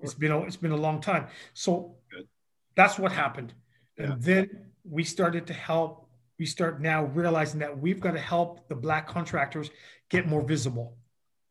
It's 0.00 0.12
been 0.12 0.30
a, 0.30 0.42
it's 0.42 0.58
been 0.58 0.72
a 0.72 0.76
long 0.76 1.00
time. 1.00 1.28
So 1.54 1.96
Good. 2.10 2.28
that's 2.76 2.98
what 2.98 3.12
happened, 3.12 3.54
yeah. 3.98 4.12
and 4.12 4.22
then 4.22 4.50
we 4.84 5.02
started 5.02 5.46
to 5.46 5.54
help 5.54 6.04
we 6.38 6.46
start 6.46 6.80
now 6.80 7.04
realizing 7.04 7.60
that 7.60 7.78
we've 7.78 8.00
got 8.00 8.12
to 8.12 8.18
help 8.18 8.68
the 8.68 8.74
black 8.74 9.06
contractors 9.06 9.70
get 10.10 10.26
more 10.26 10.42
visible. 10.42 10.96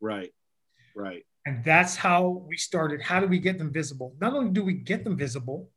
Right. 0.02 0.32
Right. 0.96 1.24
And 1.46 1.64
that's 1.64 1.96
how 1.96 2.44
we 2.48 2.58
started. 2.58 3.02
How 3.02 3.20
do 3.20 3.28
we 3.28 3.40
get 3.40 3.58
them 3.58 3.72
visible? 3.72 4.16
Not 4.20 4.34
only 4.34 4.52
do 4.52 4.64
we 4.64 4.74
get 4.74 5.04
them 5.04 5.18
visible, 5.18 5.70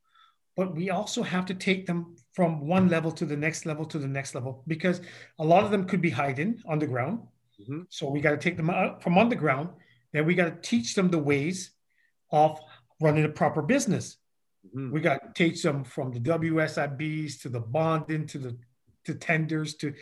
but 0.57 0.75
we 0.75 0.91
also 0.91 1.23
have 1.23 1.45
to 1.47 1.55
take 1.55 1.87
them 1.87 2.17
from 2.33 2.67
one 2.67 2.89
level 2.89 3.13
to 3.13 3.27
the 3.27 3.37
next 3.37 3.67
level 3.67 3.85
to 3.85 3.99
the 3.99 4.09
next 4.09 4.35
level 4.35 4.63
because 4.67 5.01
a 5.39 5.45
lot 5.45 5.65
of 5.65 5.71
them 5.71 5.85
could 5.85 6.01
be 6.01 6.11
hiding 6.11 6.63
underground. 6.69 7.21
Mm-hmm. 7.61 7.83
So 7.91 8.09
we 8.09 8.21
got 8.21 8.31
to 8.31 8.39
take 8.39 8.57
them 8.57 8.71
out 8.71 9.03
from 9.03 9.19
underground. 9.19 9.69
Then 10.13 10.25
we 10.25 10.35
got 10.35 10.47
to 10.47 10.69
teach 10.69 10.95
them 10.95 11.11
the 11.11 11.19
ways 11.19 11.73
of 12.33 12.59
running 13.01 13.25
a 13.25 13.29
proper 13.29 13.61
business. 13.61 14.17
Mm-hmm. 14.67 14.93
We 14.93 15.01
got 15.01 15.23
to 15.23 15.45
teach 15.45 15.63
them 15.63 15.85
from 15.85 16.11
the 16.11 16.21
WSIBs 16.21 17.41
to 17.43 17.49
the 17.51 17.61
bonding 17.61 18.27
to 18.29 18.39
the 18.39 18.57
to 19.05 19.15
tenders 19.15 19.75
to 19.75 19.95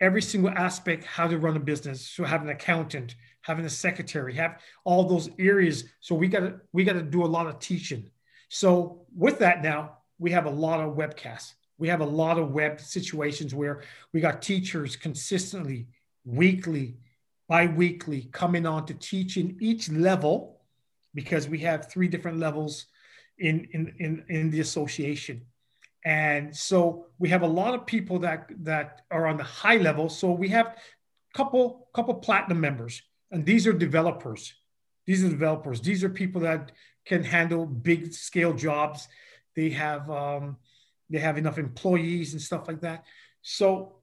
every 0.00 0.22
single 0.22 0.50
aspect 0.50 1.04
how 1.04 1.28
to 1.28 1.38
run 1.38 1.56
a 1.56 1.60
business 1.60 2.08
so 2.08 2.24
have 2.24 2.42
an 2.42 2.48
accountant 2.48 3.14
having 3.42 3.64
a 3.64 3.70
secretary 3.70 4.34
have 4.34 4.58
all 4.84 5.04
those 5.04 5.30
areas 5.38 5.84
so 6.00 6.14
we 6.14 6.26
got 6.26 6.40
to 6.40 6.60
we 6.72 6.82
got 6.82 6.94
to 6.94 7.02
do 7.02 7.24
a 7.24 7.26
lot 7.26 7.46
of 7.46 7.60
teaching 7.60 8.10
So 8.48 9.06
with 9.14 9.38
that 9.40 9.62
now, 9.62 9.97
we 10.18 10.30
have 10.30 10.46
a 10.46 10.50
lot 10.50 10.80
of 10.80 10.96
webcasts. 10.96 11.54
We 11.78 11.88
have 11.88 12.00
a 12.00 12.06
lot 12.06 12.38
of 12.38 12.50
web 12.50 12.80
situations 12.80 13.54
where 13.54 13.82
we 14.12 14.20
got 14.20 14.42
teachers 14.42 14.96
consistently, 14.96 15.86
weekly, 16.24 16.96
bi-weekly 17.48 18.28
coming 18.32 18.66
on 18.66 18.84
to 18.86 18.94
teach 18.94 19.36
in 19.36 19.56
each 19.60 19.88
level 19.88 20.60
because 21.14 21.48
we 21.48 21.60
have 21.60 21.90
three 21.90 22.08
different 22.08 22.38
levels 22.38 22.86
in, 23.38 23.68
in, 23.72 23.94
in, 23.98 24.24
in 24.28 24.50
the 24.50 24.60
association. 24.60 25.42
And 26.04 26.54
so 26.54 27.06
we 27.18 27.28
have 27.28 27.42
a 27.42 27.46
lot 27.46 27.74
of 27.74 27.86
people 27.86 28.18
that, 28.20 28.50
that 28.60 29.02
are 29.10 29.26
on 29.26 29.36
the 29.36 29.44
high 29.44 29.76
level. 29.76 30.08
So 30.08 30.30
we 30.32 30.48
have 30.48 30.66
a 30.66 31.36
couple, 31.36 31.88
couple 31.94 32.14
platinum 32.14 32.60
members, 32.60 33.02
and 33.30 33.44
these 33.44 33.66
are 33.66 33.72
developers. 33.72 34.54
These 35.06 35.24
are 35.24 35.28
developers. 35.28 35.80
These 35.80 36.04
are 36.04 36.08
people 36.08 36.42
that 36.42 36.72
can 37.06 37.24
handle 37.24 37.64
big 37.64 38.12
scale 38.12 38.52
jobs. 38.52 39.08
They 39.58 39.70
have 39.70 40.08
um, 40.08 40.56
they 41.10 41.18
have 41.18 41.36
enough 41.36 41.58
employees 41.58 42.32
and 42.32 42.40
stuff 42.40 42.68
like 42.68 42.80
that. 42.82 43.02
So 43.42 43.96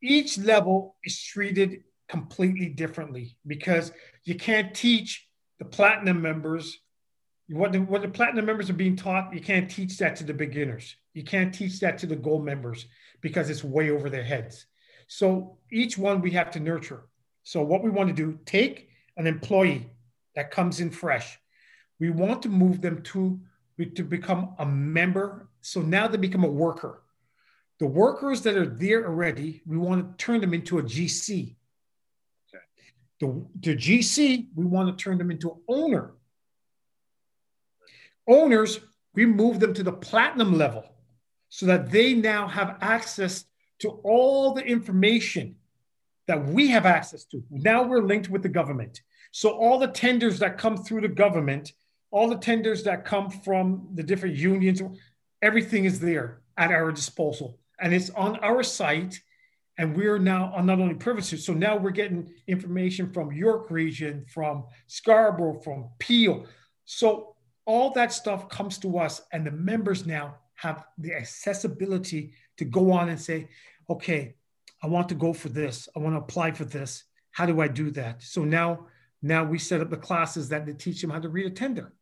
each 0.00 0.38
level 0.38 0.94
is 1.02 1.20
treated 1.20 1.82
completely 2.08 2.68
differently 2.68 3.36
because 3.44 3.90
you 4.22 4.36
can't 4.36 4.72
teach 4.72 5.26
the 5.58 5.64
platinum 5.64 6.22
members 6.22 6.78
what 7.48 7.72
the, 7.72 7.80
what 7.80 8.02
the 8.02 8.08
platinum 8.08 8.46
members 8.46 8.70
are 8.70 8.74
being 8.84 8.94
taught. 8.94 9.34
You 9.34 9.40
can't 9.40 9.68
teach 9.68 9.98
that 9.98 10.14
to 10.16 10.24
the 10.24 10.32
beginners. 10.32 10.94
You 11.12 11.24
can't 11.24 11.52
teach 11.52 11.80
that 11.80 11.98
to 11.98 12.06
the 12.06 12.14
gold 12.14 12.44
members 12.44 12.86
because 13.20 13.50
it's 13.50 13.64
way 13.64 13.90
over 13.90 14.10
their 14.10 14.22
heads. 14.22 14.66
So 15.08 15.58
each 15.72 15.98
one 15.98 16.20
we 16.20 16.30
have 16.30 16.52
to 16.52 16.60
nurture. 16.60 17.08
So 17.42 17.62
what 17.62 17.82
we 17.82 17.90
want 17.90 18.10
to 18.10 18.14
do, 18.14 18.38
take 18.46 18.90
an 19.16 19.26
employee 19.26 19.90
that 20.36 20.52
comes 20.52 20.78
in 20.78 20.92
fresh. 20.92 21.36
We 21.98 22.10
want 22.10 22.42
to 22.42 22.48
move 22.48 22.80
them 22.80 23.02
to, 23.02 23.40
to 23.86 24.02
become 24.02 24.54
a 24.58 24.66
member. 24.66 25.48
So 25.60 25.80
now 25.80 26.06
they 26.08 26.18
become 26.18 26.44
a 26.44 26.50
worker. 26.50 27.02
The 27.78 27.86
workers 27.86 28.42
that 28.42 28.56
are 28.56 28.66
there 28.66 29.06
already, 29.06 29.62
we 29.66 29.78
want 29.78 30.18
to 30.18 30.24
turn 30.24 30.40
them 30.40 30.52
into 30.52 30.78
a 30.78 30.82
GC. 30.82 31.56
Okay. 32.48 32.64
The, 33.20 33.46
the 33.60 33.76
GC, 33.76 34.48
we 34.54 34.64
want 34.66 34.96
to 34.96 35.02
turn 35.02 35.18
them 35.18 35.30
into 35.30 35.50
an 35.50 35.56
owner. 35.68 36.12
Owners, 38.28 38.80
we 39.14 39.26
move 39.26 39.60
them 39.60 39.74
to 39.74 39.82
the 39.82 39.92
platinum 39.92 40.56
level 40.56 40.84
so 41.48 41.66
that 41.66 41.90
they 41.90 42.14
now 42.14 42.46
have 42.46 42.76
access 42.80 43.44
to 43.80 43.88
all 44.04 44.52
the 44.52 44.64
information 44.64 45.56
that 46.26 46.46
we 46.46 46.68
have 46.68 46.86
access 46.86 47.24
to. 47.24 47.42
Now 47.50 47.82
we're 47.82 48.02
linked 48.02 48.28
with 48.28 48.42
the 48.42 48.48
government. 48.48 49.00
So 49.32 49.50
all 49.50 49.78
the 49.78 49.88
tenders 49.88 50.38
that 50.38 50.58
come 50.58 50.76
through 50.76 51.00
the 51.00 51.08
government, 51.08 51.72
all 52.10 52.28
the 52.28 52.36
tenders 52.36 52.82
that 52.84 53.04
come 53.04 53.30
from 53.30 53.88
the 53.94 54.02
different 54.02 54.36
unions, 54.36 54.82
everything 55.42 55.84
is 55.84 56.00
there 56.00 56.42
at 56.56 56.70
our 56.70 56.92
disposal. 56.92 57.58
And 57.80 57.94
it's 57.94 58.10
on 58.10 58.36
our 58.38 58.62
site. 58.62 59.20
And 59.78 59.96
we're 59.96 60.18
now 60.18 60.52
on 60.54 60.66
not 60.66 60.78
only 60.78 60.94
privileged, 60.94 61.40
so 61.40 61.54
now 61.54 61.74
we're 61.74 61.90
getting 61.90 62.30
information 62.46 63.10
from 63.12 63.32
York 63.32 63.70
region, 63.70 64.26
from 64.28 64.64
Scarborough, 64.88 65.58
from 65.60 65.88
Peel. 65.98 66.44
So 66.84 67.34
all 67.64 67.90
that 67.92 68.12
stuff 68.12 68.48
comes 68.50 68.76
to 68.78 68.98
us, 68.98 69.22
and 69.32 69.46
the 69.46 69.52
members 69.52 70.04
now 70.04 70.34
have 70.56 70.84
the 70.98 71.14
accessibility 71.14 72.34
to 72.58 72.66
go 72.66 72.92
on 72.92 73.08
and 73.08 73.18
say, 73.18 73.48
okay, 73.88 74.34
I 74.82 74.86
want 74.86 75.08
to 75.10 75.14
go 75.14 75.32
for 75.32 75.48
this. 75.48 75.88
I 75.96 76.00
want 76.00 76.14
to 76.14 76.20
apply 76.20 76.50
for 76.50 76.66
this. 76.66 77.04
How 77.30 77.46
do 77.46 77.62
I 77.62 77.68
do 77.68 77.90
that? 77.92 78.22
So 78.22 78.44
now 78.44 78.86
now 79.22 79.44
we 79.44 79.58
set 79.58 79.80
up 79.80 79.90
the 79.90 79.96
classes 79.96 80.48
that 80.48 80.66
they 80.66 80.72
teach 80.72 81.00
them 81.00 81.10
how 81.10 81.20
to 81.20 81.28
read 81.28 81.46
a 81.46 81.50
tender. 81.50 81.92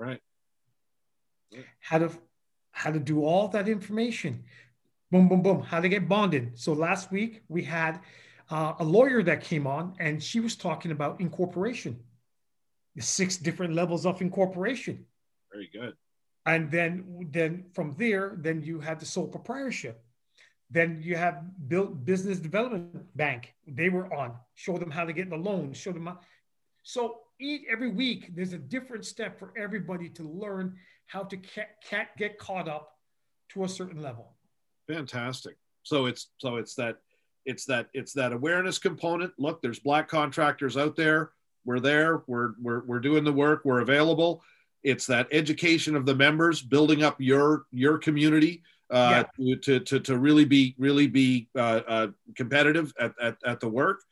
Right. 0.00 0.20
How 1.80 1.98
to 1.98 2.10
how 2.70 2.90
to 2.90 2.98
do 2.98 3.22
all 3.22 3.48
that 3.48 3.68
information. 3.68 4.44
Boom, 5.10 5.28
boom, 5.28 5.42
boom. 5.42 5.60
How 5.60 5.78
to 5.80 5.90
get 5.90 6.08
bonded. 6.08 6.58
So 6.58 6.72
last 6.72 7.12
week 7.12 7.42
we 7.48 7.62
had 7.62 8.00
uh, 8.48 8.72
a 8.78 8.84
lawyer 8.84 9.22
that 9.24 9.44
came 9.44 9.66
on 9.66 9.94
and 10.00 10.22
she 10.22 10.40
was 10.40 10.56
talking 10.56 10.90
about 10.90 11.20
incorporation, 11.20 11.98
the 12.96 13.02
six 13.02 13.36
different 13.36 13.74
levels 13.74 14.06
of 14.06 14.22
incorporation. 14.22 15.04
Very 15.52 15.68
good. 15.70 15.94
And 16.46 16.70
then 16.70 17.28
then 17.30 17.66
from 17.74 17.94
there, 17.98 18.36
then 18.38 18.62
you 18.62 18.80
have 18.80 19.00
the 19.00 19.06
sole 19.06 19.28
proprietorship. 19.28 20.02
Then 20.70 21.00
you 21.02 21.16
have 21.16 21.42
built 21.68 22.06
business 22.06 22.38
development 22.38 23.04
bank. 23.16 23.52
They 23.66 23.90
were 23.90 24.08
on. 24.14 24.30
Show 24.54 24.78
them 24.78 24.90
how 24.90 25.04
to 25.04 25.12
get 25.12 25.28
the 25.28 25.36
loan. 25.36 25.74
Show 25.74 25.92
them 25.92 26.06
how, 26.06 26.20
so 26.82 27.20
each, 27.40 27.62
every 27.70 27.90
week, 27.90 28.30
there's 28.34 28.52
a 28.52 28.58
different 28.58 29.04
step 29.04 29.38
for 29.38 29.52
everybody 29.56 30.08
to 30.10 30.22
learn 30.22 30.76
how 31.06 31.24
to 31.24 31.36
ca- 31.36 32.06
get 32.16 32.38
caught 32.38 32.68
up 32.68 32.92
to 33.50 33.64
a 33.64 33.68
certain 33.68 34.00
level. 34.00 34.34
Fantastic. 34.86 35.56
So 35.82 36.06
it's 36.06 36.28
so 36.38 36.56
it's 36.56 36.74
that 36.74 36.98
it's 37.46 37.64
that 37.66 37.88
it's 37.94 38.12
that 38.12 38.32
awareness 38.32 38.78
component. 38.78 39.32
Look, 39.38 39.62
there's 39.62 39.78
black 39.78 40.08
contractors 40.08 40.76
out 40.76 40.96
there. 40.96 41.30
We're 41.64 41.80
there. 41.80 42.22
We're 42.26 42.52
we're 42.60 42.84
we're 42.84 43.00
doing 43.00 43.24
the 43.24 43.32
work. 43.32 43.62
We're 43.64 43.80
available. 43.80 44.42
It's 44.82 45.06
that 45.06 45.28
education 45.32 45.96
of 45.96 46.06
the 46.06 46.14
members, 46.14 46.62
building 46.62 47.02
up 47.02 47.20
your 47.20 47.64
your 47.70 47.98
community 47.98 48.62
uh, 48.90 49.24
yeah. 49.38 49.56
to, 49.56 49.80
to 49.80 50.00
to 50.00 50.18
really 50.18 50.44
be 50.44 50.74
really 50.78 51.06
be 51.06 51.48
uh, 51.56 51.80
uh, 51.86 52.06
competitive 52.36 52.92
at, 52.98 53.12
at 53.20 53.36
at 53.44 53.60
the 53.60 53.68
work 53.68 54.02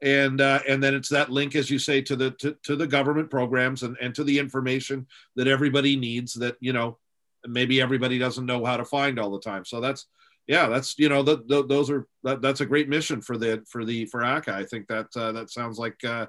and 0.00 0.40
uh, 0.40 0.60
and 0.68 0.82
then 0.82 0.94
it's 0.94 1.08
that 1.08 1.30
link 1.30 1.56
as 1.56 1.70
you 1.70 1.78
say 1.78 2.00
to 2.02 2.14
the 2.14 2.30
to, 2.32 2.56
to 2.62 2.76
the 2.76 2.86
government 2.86 3.30
programs 3.30 3.82
and, 3.82 3.96
and 4.00 4.14
to 4.14 4.24
the 4.24 4.38
information 4.38 5.06
that 5.36 5.48
everybody 5.48 5.96
needs 5.96 6.34
that 6.34 6.56
you 6.60 6.72
know 6.72 6.98
maybe 7.46 7.80
everybody 7.80 8.18
doesn't 8.18 8.46
know 8.46 8.64
how 8.64 8.76
to 8.76 8.84
find 8.84 9.18
all 9.18 9.30
the 9.30 9.40
time. 9.40 9.64
So 9.64 9.80
that's 9.80 10.06
yeah 10.46 10.68
that's 10.68 10.98
you 10.98 11.08
know 11.08 11.22
the, 11.22 11.42
the, 11.46 11.66
those 11.66 11.90
are 11.90 12.06
that, 12.22 12.40
that's 12.40 12.60
a 12.60 12.66
great 12.66 12.88
mission 12.88 13.20
for 13.20 13.36
the 13.36 13.64
for 13.68 13.84
the 13.84 14.06
for 14.06 14.24
ACA 14.24 14.54
I 14.54 14.64
think 14.64 14.86
that 14.88 15.08
uh, 15.16 15.32
that 15.32 15.50
sounds 15.50 15.78
like 15.78 16.02
uh, 16.04 16.26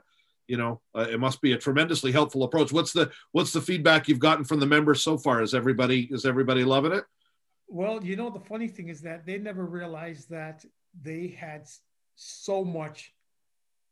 you 0.48 0.58
know 0.58 0.82
uh, 0.96 1.08
it 1.10 1.20
must 1.20 1.42
be 1.42 1.54
a 1.54 1.58
tremendously 1.58 2.12
helpful 2.12 2.44
approach. 2.44 2.72
What's 2.72 2.94
the 2.94 3.12
what's 3.34 3.54
the 3.54 3.62
feedback 3.62 4.08
you've 4.08 4.20
gotten 4.20 4.46
from 4.46 4.60
the 4.60 4.66
members 4.66 5.02
so 5.02 5.18
far? 5.18 5.42
Is 5.42 5.54
everybody 5.54 6.08
is 6.12 6.26
everybody 6.26 6.64
loving 6.64 6.94
it? 6.94 7.04
Well 7.68 8.04
you 8.04 8.16
know 8.16 8.32
the 8.32 8.40
funny 8.40 8.68
thing 8.68 8.90
is 8.90 9.02
that 9.02 9.28
they 9.28 9.38
never 9.38 9.66
realized 9.66 10.32
that 10.32 10.66
they 11.04 11.28
had 11.28 11.68
so 12.16 12.66
much 12.66 13.14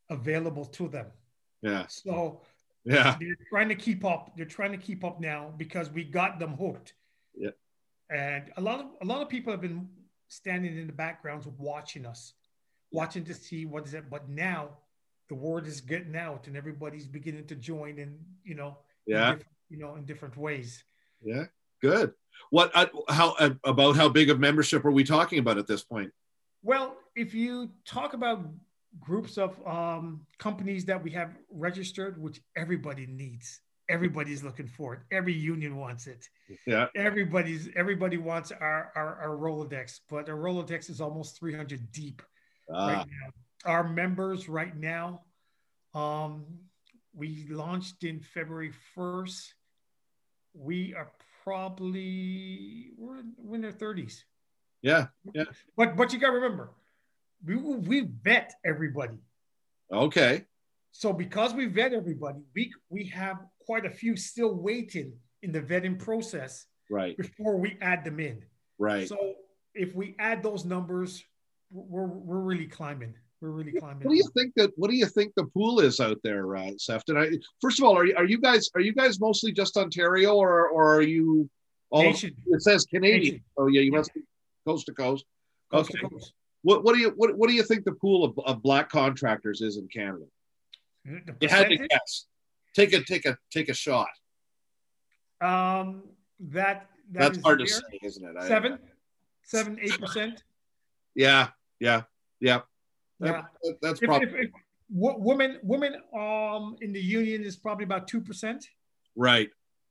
available 0.09 0.65
to 0.65 0.87
them. 0.87 1.07
Yeah. 1.61 1.85
So 1.87 2.41
yeah, 2.85 3.17
they're 3.19 3.37
trying 3.49 3.69
to 3.69 3.75
keep 3.75 4.05
up. 4.05 4.33
They're 4.35 4.45
trying 4.45 4.71
to 4.71 4.77
keep 4.77 5.03
up 5.03 5.19
now 5.19 5.53
because 5.57 5.89
we 5.89 6.03
got 6.03 6.39
them 6.39 6.55
hooked. 6.55 6.93
Yeah. 7.35 7.51
And 8.09 8.51
a 8.57 8.61
lot 8.61 8.79
of 8.79 8.85
a 9.01 9.05
lot 9.05 9.21
of 9.21 9.29
people 9.29 9.51
have 9.51 9.61
been 9.61 9.89
standing 10.27 10.77
in 10.77 10.87
the 10.87 10.93
backgrounds 10.93 11.47
watching 11.57 12.05
us, 12.05 12.33
watching 12.91 13.23
to 13.25 13.33
see 13.33 13.65
what 13.65 13.85
is 13.85 13.93
it. 13.93 14.09
But 14.09 14.29
now 14.29 14.69
the 15.29 15.35
word 15.35 15.67
is 15.67 15.81
getting 15.81 16.15
out 16.15 16.47
and 16.47 16.55
everybody's 16.55 17.07
beginning 17.07 17.47
to 17.47 17.55
join 17.55 17.99
and 17.99 18.17
you 18.43 18.55
know, 18.55 18.77
yeah, 19.05 19.35
you 19.69 19.77
know, 19.77 19.95
in 19.95 20.05
different 20.05 20.37
ways. 20.37 20.83
Yeah. 21.21 21.45
Good. 21.81 22.13
What 22.49 22.71
uh, 22.73 22.87
how 23.09 23.35
uh, 23.39 23.51
about 23.63 23.95
how 23.95 24.09
big 24.09 24.29
of 24.29 24.39
membership 24.39 24.85
are 24.85 24.91
we 24.91 25.03
talking 25.03 25.39
about 25.39 25.57
at 25.57 25.67
this 25.67 25.83
point? 25.83 26.11
Well, 26.63 26.95
if 27.15 27.33
you 27.33 27.69
talk 27.85 28.13
about 28.13 28.45
groups 28.99 29.37
of 29.37 29.55
um, 29.67 30.21
companies 30.37 30.85
that 30.85 31.01
we 31.01 31.11
have 31.11 31.35
registered, 31.49 32.21
which 32.21 32.41
everybody 32.55 33.05
needs. 33.07 33.61
Everybody's 33.89 34.43
looking 34.43 34.67
for 34.67 34.95
it. 34.95 34.99
Every 35.11 35.33
union 35.33 35.77
wants 35.77 36.07
it. 36.07 36.27
Yeah. 36.65 36.87
Everybody's 36.95 37.69
everybody 37.75 38.17
wants 38.17 38.51
our 38.51 38.91
our, 38.95 39.15
our 39.21 39.37
Rolodex, 39.37 40.01
but 40.09 40.29
our 40.29 40.35
Rolodex 40.35 40.89
is 40.89 40.99
almost 40.99 41.39
300 41.39 41.91
deep 41.91 42.21
ah. 42.73 42.87
right 42.87 43.05
now. 43.07 43.71
Our 43.71 43.87
members 43.87 44.49
right 44.49 44.75
now, 44.75 45.21
um, 45.93 46.45
we 47.13 47.47
launched 47.49 48.03
in 48.03 48.19
February 48.19 48.71
1st. 48.95 49.53
We 50.53 50.93
are 50.93 51.11
probably 51.43 52.91
we're, 52.97 53.23
we're 53.37 53.55
in 53.55 53.61
their 53.61 53.71
30s. 53.71 54.23
Yeah. 54.81 55.07
Yeah. 55.33 55.45
But 55.75 55.95
but 55.95 56.11
you 56.11 56.19
gotta 56.19 56.33
remember, 56.33 56.71
we 57.45 57.55
we 57.55 58.07
vet 58.21 58.53
everybody. 58.65 59.17
Okay. 59.91 60.45
So 60.91 61.13
because 61.13 61.53
we 61.53 61.65
vet 61.65 61.93
everybody, 61.93 62.39
we 62.55 62.73
we 62.89 63.05
have 63.05 63.37
quite 63.65 63.85
a 63.85 63.89
few 63.89 64.15
still 64.15 64.55
waiting 64.55 65.13
in 65.43 65.51
the 65.51 65.61
vetting 65.61 65.99
process. 65.99 66.65
Right. 66.89 67.17
Before 67.17 67.57
we 67.57 67.77
add 67.81 68.03
them 68.03 68.19
in. 68.19 68.43
Right. 68.79 69.07
So 69.07 69.35
if 69.73 69.93
we 69.95 70.15
add 70.19 70.41
those 70.41 70.65
numbers, 70.65 71.23
we're 71.71 72.07
we're 72.07 72.39
really 72.39 72.67
climbing. 72.67 73.13
We're 73.41 73.51
really 73.51 73.73
climbing. 73.73 74.03
What 74.03 74.11
do 74.11 74.17
you 74.17 74.29
think 74.35 74.53
that? 74.55 74.71
What 74.77 74.89
do 74.89 74.95
you 74.95 75.05
think 75.05 75.33
the 75.35 75.45
pool 75.45 75.79
is 75.79 75.99
out 75.99 76.17
there, 76.23 76.55
uh, 76.55 76.71
Sephton? 76.77 77.17
I, 77.17 77.37
first 77.61 77.79
of 77.79 77.85
all, 77.85 77.95
are 77.95 78.05
you, 78.05 78.15
are 78.15 78.25
you 78.25 78.39
guys 78.39 78.69
are 78.73 78.81
you 78.81 78.93
guys 78.93 79.19
mostly 79.19 79.51
just 79.51 79.77
Ontario, 79.77 80.35
or 80.35 80.67
or 80.69 80.95
are 80.95 81.03
you 81.03 81.47
all? 81.91 82.01
Nation. 82.01 82.35
It 82.47 82.63
says 82.63 82.85
Canadian. 82.85 83.21
Nation. 83.21 83.43
Oh 83.57 83.67
yeah, 83.67 83.81
you 83.81 83.91
must 83.91 84.13
be 84.13 84.21
coast 84.65 84.87
to 84.87 84.93
coast. 84.93 85.25
Coast 85.71 85.91
okay. 85.91 85.99
to 85.99 86.09
coast. 86.09 86.33
What, 86.63 86.83
what 86.83 86.93
do 86.95 86.99
you 87.01 87.13
what, 87.15 87.37
what 87.37 87.49
do 87.49 87.55
you 87.55 87.63
think 87.63 87.85
the 87.85 87.93
pool 87.93 88.23
of, 88.23 88.37
of 88.45 88.61
black 88.61 88.89
contractors 88.89 89.61
is 89.61 89.77
in 89.77 89.87
Canada? 89.87 90.25
You 91.05 91.47
had 91.47 91.69
to 91.69 91.77
guess. 91.77 92.25
Take 92.75 92.93
a 92.93 93.01
take 93.03 93.25
a 93.25 93.37
take 93.51 93.69
a 93.69 93.73
shot. 93.73 94.09
Um, 95.39 96.03
that, 96.39 96.87
that 97.11 97.19
That's 97.33 97.41
hard 97.41 97.59
to 97.59 97.67
say, 97.67 97.81
isn't 98.03 98.25
it? 98.25 98.35
I- 98.37 98.47
Seven, 98.47 98.79
seven, 99.43 99.77
eight 99.81 99.99
percent. 99.99 100.43
Yeah, 101.15 101.49
yeah, 101.79 102.03
yeah. 102.39 102.61
Yeah. 103.19 103.43
that- 103.63 103.77
that's 103.81 104.01
If, 104.01 104.07
probably 104.07 104.27
if, 104.27 104.35
if 104.35 104.51
wo- 104.89 105.17
women, 105.17 105.59
women, 105.63 105.95
um, 106.13 106.75
in 106.81 106.91
the 106.93 106.99
union 107.01 107.43
is 107.43 107.55
probably 107.55 107.83
about 107.85 108.07
two 108.07 108.21
percent. 108.21 108.65
right. 109.15 109.49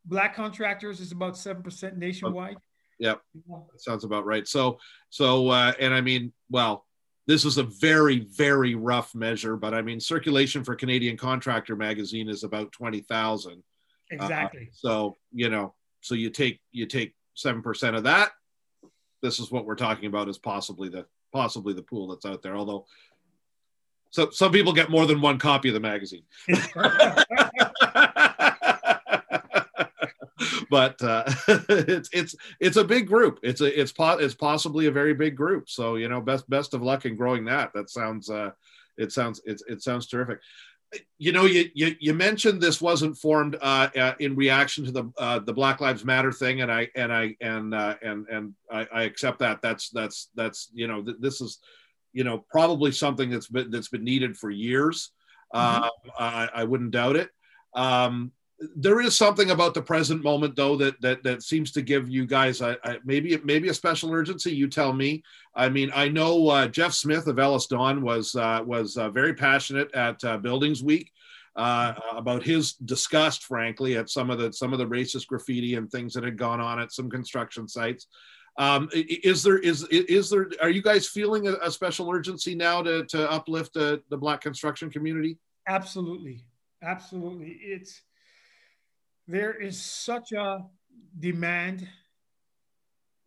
Black 0.09 0.37
contractors 0.37 1.01
is 1.01 1.11
about 1.11 1.37
seven 1.37 1.63
percent 1.65 1.97
nationwide. 1.97 2.59
Yep. 2.99 3.21
Yeah. 3.35 3.57
That 3.73 3.81
sounds 3.81 4.05
about 4.05 4.25
right. 4.25 4.47
So, 4.47 4.79
so, 5.11 5.49
uh, 5.49 5.73
and 5.79 5.93
I 5.93 6.01
mean, 6.01 6.33
well, 6.51 6.87
this 7.27 7.45
is 7.45 7.59
a 7.59 7.65
very, 7.65 8.21
very 8.21 8.75
rough 8.75 9.15
measure, 9.15 9.57
but 9.57 9.75
I 9.75 9.83
mean, 9.83 10.01
circulation 10.01 10.63
for 10.63 10.77
Canadian 10.77 11.17
Contractor 11.17 11.77
magazine 11.77 12.29
is 12.29 12.45
about 12.45 12.73
twenty 12.73 13.01
thousand. 13.01 13.63
Exactly. 14.11 14.69
So, 14.73 15.17
you 15.33 15.49
know, 15.49 15.75
so 16.01 16.15
you 16.15 16.31
take 16.31 16.61
you 16.71 16.87
take 16.87 17.15
seven 17.35 17.63
percent 17.63 17.97
of 17.97 18.05
that. 18.05 18.31
This 19.23 19.41
is 19.41 19.51
what 19.51 19.67
we're 19.67 19.75
talking 19.75 20.07
about 20.07 20.29
is 20.29 20.39
possibly 20.39 20.89
the 20.89 21.07
possibly 21.33 21.75
the 21.75 21.83
pool 21.83 22.09
that's 22.09 22.25
out 22.25 22.43
there. 22.43 22.57
Although, 22.57 22.87
so 24.11 24.31
some 24.31 24.53
people 24.53 24.73
get 24.73 24.89
more 24.89 25.07
than 25.07 25.21
one 25.21 25.39
copy 25.39 25.69
of 25.69 25.75
the 25.75 25.81
magazine. 25.81 26.23
but 30.71 31.01
uh, 31.03 31.25
it's 31.69 32.09
it's 32.13 32.35
it's 32.61 32.77
a 32.77 32.85
big 32.85 33.07
group. 33.07 33.41
It's 33.43 33.61
a 33.61 33.81
it's 33.81 33.93
po- 33.93 34.19
it's 34.19 34.35
possibly 34.35 34.87
a 34.87 34.93
very 34.93 35.15
big 35.15 35.37
group. 35.37 35.69
So 35.69 35.97
you 35.97 36.09
know, 36.09 36.21
best 36.21 36.49
best 36.49 36.75
of 36.75 36.83
luck 36.83 37.07
in 37.07 37.17
growing 37.17 37.45
that. 37.47 37.73
That 37.75 37.91
sounds 37.91 38.31
uh, 38.31 38.51
it 38.97 39.13
sounds 39.13 39.41
it, 39.45 39.61
it 39.69 39.83
sounds 39.83 40.07
terrific. 40.07 40.41
You 41.19 41.33
know, 41.33 41.45
you, 41.45 41.69
you 41.75 41.97
you 41.99 42.15
mentioned 42.15 42.61
this 42.61 42.81
wasn't 42.81 43.19
formed 43.19 43.57
uh, 43.61 43.89
uh, 43.99 44.15
in 44.21 44.37
reaction 44.37 44.85
to 44.85 44.93
the 44.93 45.13
uh, 45.19 45.41
the 45.41 45.53
Black 45.53 45.81
Lives 45.81 46.05
Matter 46.05 46.33
thing, 46.33 46.61
and 46.61 46.71
I 46.71 46.89
and 46.95 47.13
I 47.13 47.37
and 47.41 47.75
uh, 47.75 47.97
and 48.03 48.27
and 48.29 48.55
I, 48.71 48.87
I 48.93 49.03
accept 49.03 49.41
that. 49.41 49.61
That's 49.63 49.91
that's 49.91 50.31
that's 50.35 50.71
you 50.73 50.87
know 50.87 51.03
th- 51.03 51.17
this 51.21 51.41
is 51.41 51.59
you 52.13 52.25
know 52.25 52.45
probably 52.51 52.93
something 52.93 53.31
that's 53.31 53.49
been 53.49 53.71
that's 53.71 53.89
been 53.89 54.05
needed 54.05 54.37
for 54.37 54.51
years. 54.51 55.11
Uh, 55.53 55.89
I, 56.19 56.49
I 56.55 56.65
wouldn't 56.65 56.91
doubt 56.91 57.17
it. 57.17 57.31
Um, 57.75 58.33
there 58.75 59.01
is 59.01 59.17
something 59.17 59.51
about 59.51 59.75
the 59.75 59.83
present 59.83 60.23
moment 60.23 60.57
though 60.57 60.77
that 60.77 61.01
that 61.03 61.23
that 61.23 61.43
seems 61.43 61.73
to 61.73 61.83
give 61.83 62.09
you 62.09 62.27
guys 62.27 62.61
a, 62.61 62.77
a, 62.85 62.97
maybe 63.05 63.39
maybe 63.45 63.69
a 63.69 63.75
special 63.75 64.13
urgency. 64.13 64.55
You 64.55 64.69
tell 64.69 64.93
me. 64.93 65.23
I 65.55 65.71
mean 65.71 65.91
i 65.95 66.07
know 66.07 66.49
uh, 66.49 66.69
geoff 66.69 66.93
smith 66.93 67.27
of 67.27 67.37
ellisdon 67.37 68.03
was 68.03 68.35
uh, 68.35 68.63
was 68.65 68.99
uh, 68.99 69.09
very 69.09 69.33
passionate 69.33 69.91
at 69.95 70.23
uh, 70.23 70.37
buildings 70.37 70.83
week 70.83 71.11
uh, 71.57 71.95
about 72.13 72.43
his 72.43 72.75
disgust 72.75 73.45
frankly 73.45 73.97
at 73.97 74.11
some 74.11 74.31
of 74.31 74.39
the 74.39 74.53
some 74.53 74.73
of 74.73 74.79
the 74.79 74.87
racist 74.87 75.27
graffiti 75.27 75.75
and 75.75 75.91
things 75.91 76.13
that 76.13 76.25
had 76.25 76.37
gone 76.37 76.61
on 76.61 76.79
at 76.79 76.93
some 76.93 77.11
construction 77.11 77.67
sites. 77.67 78.07
Um, 78.59 78.89
is 78.93 79.43
there 79.43 79.59
is 79.59 79.85
is 79.91 80.31
there 80.31 80.49
are 80.63 80.71
you 80.71 80.83
guys 80.83 81.07
feeling 81.09 81.47
a, 81.49 81.55
a 81.63 81.71
special 81.71 82.11
urgency 82.11 82.55
now 82.55 82.83
to 82.83 83.05
to 83.07 83.31
uplift 83.31 83.75
the, 83.75 84.03
the 84.11 84.17
black 84.17 84.41
construction 84.41 84.91
community? 84.91 85.39
Absolutely. 85.69 86.45
Absolutely. 86.83 87.59
It's 87.63 88.03
there 89.27 89.53
is 89.53 89.81
such 89.81 90.33
a 90.33 90.65
demand. 91.19 91.89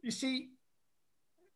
You 0.02 0.12
see, 0.12 0.50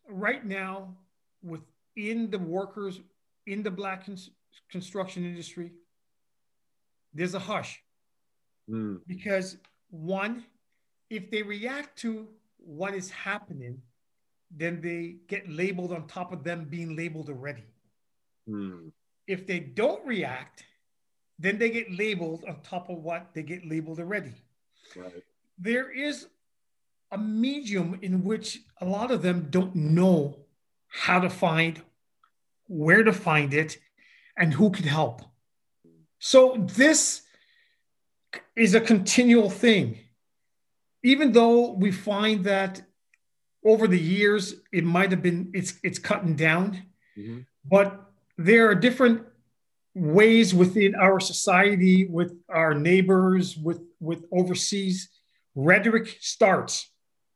right 0.09 0.45
now, 0.45 0.95
within 1.41 2.29
the 2.29 2.39
workers 2.39 2.99
in 3.45 3.63
the 3.63 3.71
black 3.71 4.05
cons- 4.05 4.31
construction 4.69 5.23
industry, 5.25 5.71
there's 7.13 7.35
a 7.35 7.39
hush. 7.39 7.81
Hmm, 8.67 8.95
because 9.07 9.57
one, 9.89 10.45
if 11.09 11.29
they 11.29 11.43
react 11.43 11.97
to 11.99 12.27
what 12.57 12.93
is 12.93 13.09
happening, 13.09 13.81
then 14.51 14.81
they 14.81 15.17
get 15.27 15.49
labeled 15.49 15.91
on 15.91 16.07
top 16.07 16.31
of 16.31 16.43
them 16.43 16.65
being 16.69 16.95
labeled 16.95 17.29
already. 17.29 17.63
Hmm, 18.47 18.89
if 19.27 19.47
they 19.47 19.59
don't 19.59 20.05
react, 20.05 20.65
then 21.39 21.57
they 21.57 21.69
get 21.69 21.91
labeled 21.91 22.43
on 22.47 22.61
top 22.61 22.89
of 22.89 22.97
what 22.97 23.33
they 23.33 23.43
get 23.43 23.65
labeled 23.65 23.99
already. 23.99 24.33
right 24.95 25.23
There 25.57 25.91
is 25.91 26.27
a 27.11 27.17
medium 27.17 27.99
in 28.01 28.23
which 28.23 28.61
a 28.81 28.85
lot 28.85 29.11
of 29.11 29.21
them 29.21 29.47
don't 29.49 29.75
know 29.75 30.45
how 30.87 31.19
to 31.19 31.29
find, 31.29 31.81
where 32.67 33.03
to 33.03 33.13
find 33.13 33.53
it, 33.53 33.77
and 34.37 34.53
who 34.53 34.69
can 34.71 34.85
help. 34.85 35.21
So 36.19 36.55
this 36.75 37.21
is 38.55 38.73
a 38.75 38.81
continual 38.81 39.49
thing. 39.49 39.97
Even 41.03 41.31
though 41.33 41.71
we 41.71 41.91
find 41.91 42.43
that 42.45 42.81
over 43.65 43.87
the 43.87 43.99
years 43.99 44.55
it 44.71 44.83
might 44.83 45.11
have 45.11 45.21
been 45.21 45.49
it's 45.53 45.73
it's 45.83 45.99
cutting 45.99 46.35
down, 46.35 46.83
Mhm. 47.17 47.45
but 47.65 48.11
there 48.37 48.67
are 48.69 48.75
different 48.75 49.25
ways 49.95 50.53
within 50.53 50.95
our 50.95 51.19
society 51.19 52.05
with 52.07 52.33
our 52.49 52.73
neighbors 52.73 53.55
with 53.57 53.81
with 53.99 54.25
overseas 54.31 55.09
rhetoric 55.55 56.17
starts 56.19 56.89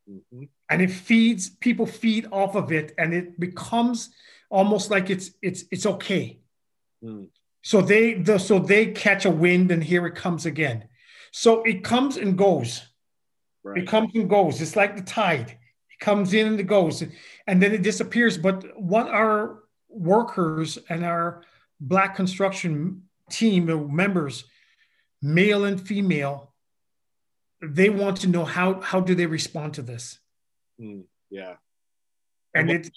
Mhm. 0.10 0.48
and 0.70 0.82
it 0.82 0.90
feeds 0.90 1.50
people 1.50 1.86
feed 1.86 2.28
off 2.32 2.56
of 2.56 2.72
it 2.72 2.94
and 2.98 3.14
it 3.14 3.40
becomes 3.40 4.10
almost 4.50 4.90
like 4.90 5.10
it's 5.10 5.32
it's 5.42 5.66
it's 5.72 5.86
okay 5.86 6.40
Mm. 7.04 7.28
so 7.62 7.80
they 7.82 8.16
the, 8.16 8.40
so 8.40 8.58
they 8.58 8.88
catch 8.92 9.26
a 9.26 9.30
wind 9.30 9.70
and 9.70 9.84
here 9.84 10.08
it 10.08 10.16
comes 10.16 10.48
again 10.48 10.88
so 11.32 11.62
it 11.64 11.84
comes 11.84 12.18
and 12.18 12.38
goes 12.38 12.82
Right. 13.64 13.80
it 13.84 13.88
comes 13.88 14.16
and 14.16 14.30
goes. 14.30 14.62
It's 14.62 14.78
like 14.78 14.96
the 14.96 15.02
tide. 15.04 15.50
It 15.92 16.00
comes 16.00 16.34
in 16.34 16.48
and 16.48 16.60
it 16.60 16.68
goes, 16.68 17.04
and 17.48 17.62
then 17.62 17.74
it 17.74 17.82
disappears. 17.82 18.38
But 18.38 18.64
what 18.82 19.08
our 19.10 19.64
workers 19.90 20.78
and 20.88 21.04
our 21.04 21.44
black 21.80 22.16
construction 22.16 23.04
team 23.30 23.66
members, 23.96 24.46
male 25.22 25.66
and 25.66 25.80
female, 25.80 26.54
they 27.62 27.90
want 27.90 28.18
to 28.18 28.28
know 28.28 28.46
how 28.46 28.82
how 28.82 29.00
do 29.00 29.16
they 29.16 29.26
respond 29.26 29.74
to 29.76 29.82
this? 29.82 30.20
Mm. 30.80 31.04
Yeah. 31.30 31.56
And 32.54 32.68
what 32.68 32.78
it 32.78 32.90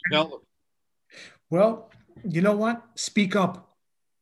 well, 1.50 1.90
you 2.24 2.40
know 2.40 2.56
what? 2.56 2.82
Speak 2.94 3.34
up. 3.34 3.74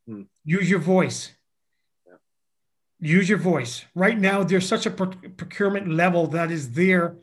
Hmm. 0.06 0.22
Use 0.44 0.70
your 0.70 0.78
voice. 0.78 1.32
Use 3.00 3.28
your 3.28 3.38
voice. 3.38 3.84
Right 3.94 4.18
now, 4.18 4.42
there's 4.42 4.66
such 4.66 4.86
a 4.86 4.90
proc- 4.90 5.36
procurement 5.36 5.88
level 5.88 6.26
that 6.28 6.50
is 6.50 6.72
there 6.72 7.18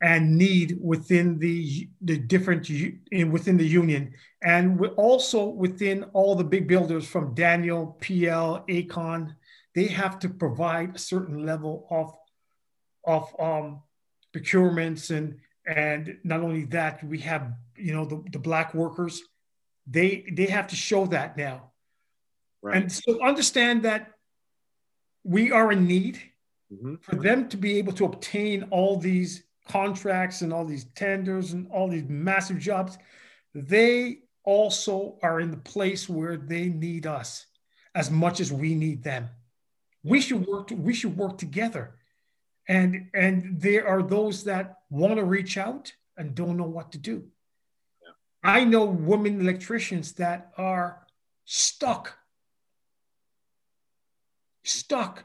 and 0.00 0.38
need 0.38 0.78
within 0.80 1.38
the 1.38 1.88
the 2.02 2.18
different 2.18 2.70
in 2.70 3.32
within 3.32 3.56
the 3.56 3.66
union, 3.66 4.12
and 4.42 4.80
also 4.96 5.46
within 5.46 6.04
all 6.12 6.34
the 6.36 6.44
big 6.44 6.68
builders 6.68 7.06
from 7.06 7.34
Daniel, 7.34 7.98
PL, 8.00 8.64
Aecon. 8.68 9.34
They 9.74 9.86
have 9.86 10.18
to 10.20 10.28
provide 10.28 10.96
a 10.96 10.98
certain 10.98 11.44
level 11.44 11.86
of 11.90 12.14
of 13.04 13.34
um, 13.40 13.82
procurements 14.32 15.10
and 15.16 15.38
and 15.66 16.18
not 16.24 16.40
only 16.40 16.64
that, 16.66 17.02
we 17.04 17.18
have 17.18 17.52
you 17.76 17.92
know 17.92 18.04
the, 18.04 18.22
the 18.32 18.38
black 18.38 18.74
workers. 18.74 19.22
They 19.86 20.24
they 20.32 20.46
have 20.46 20.68
to 20.68 20.76
show 20.76 21.06
that 21.06 21.36
now, 21.36 21.72
Right. 22.62 22.76
and 22.76 22.92
so 22.92 23.22
understand 23.22 23.82
that 23.82 24.12
we 25.24 25.50
are 25.52 25.72
in 25.72 25.86
need 25.86 26.20
Mhm. 26.72 27.02
for 27.02 27.16
them 27.16 27.48
to 27.48 27.56
be 27.56 27.78
able 27.78 27.92
to 27.94 28.04
obtain 28.04 28.64
all 28.70 28.98
these 28.98 29.42
contracts 29.68 30.42
and 30.42 30.52
all 30.52 30.64
these 30.64 30.84
tenders 30.94 31.52
and 31.52 31.70
all 31.70 31.88
these 31.88 32.08
massive 32.08 32.58
jobs, 32.58 32.98
they 33.54 34.20
also 34.44 35.18
are 35.22 35.40
in 35.40 35.50
the 35.50 35.56
place 35.56 36.08
where 36.08 36.36
they 36.36 36.68
need 36.68 37.06
us 37.06 37.46
as 37.94 38.10
much 38.10 38.40
as 38.40 38.52
we 38.52 38.74
need 38.74 39.02
them. 39.02 39.28
We 40.02 40.20
should 40.20 40.46
work. 40.46 40.70
We 40.70 40.94
should 40.94 41.16
work 41.16 41.38
together, 41.38 41.96
and 42.68 43.08
and 43.12 43.60
there 43.60 43.86
are 43.86 44.02
those 44.02 44.44
that 44.44 44.78
want 44.90 45.16
to 45.16 45.24
reach 45.24 45.58
out 45.58 45.92
and 46.16 46.34
don't 46.34 46.56
know 46.56 46.68
what 46.68 46.92
to 46.92 46.98
do. 46.98 47.24
I 48.42 48.64
know 48.64 48.84
women 48.84 49.40
electricians 49.40 50.12
that 50.14 50.52
are 50.56 51.06
stuck 51.44 52.16
stuck, 54.68 55.24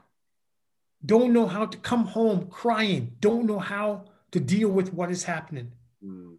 don't 1.04 1.32
know 1.32 1.46
how 1.46 1.66
to 1.66 1.78
come 1.78 2.06
home 2.06 2.48
crying, 2.48 3.12
don't 3.20 3.46
know 3.46 3.58
how 3.58 4.04
to 4.34 4.40
deal 4.40 4.68
with 4.68 4.92
what 4.92 5.12
is 5.12 5.22
happening. 5.22 5.70
Mm. 6.04 6.38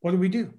What 0.00 0.12
do 0.12 0.16
we 0.16 0.30
do? 0.30 0.54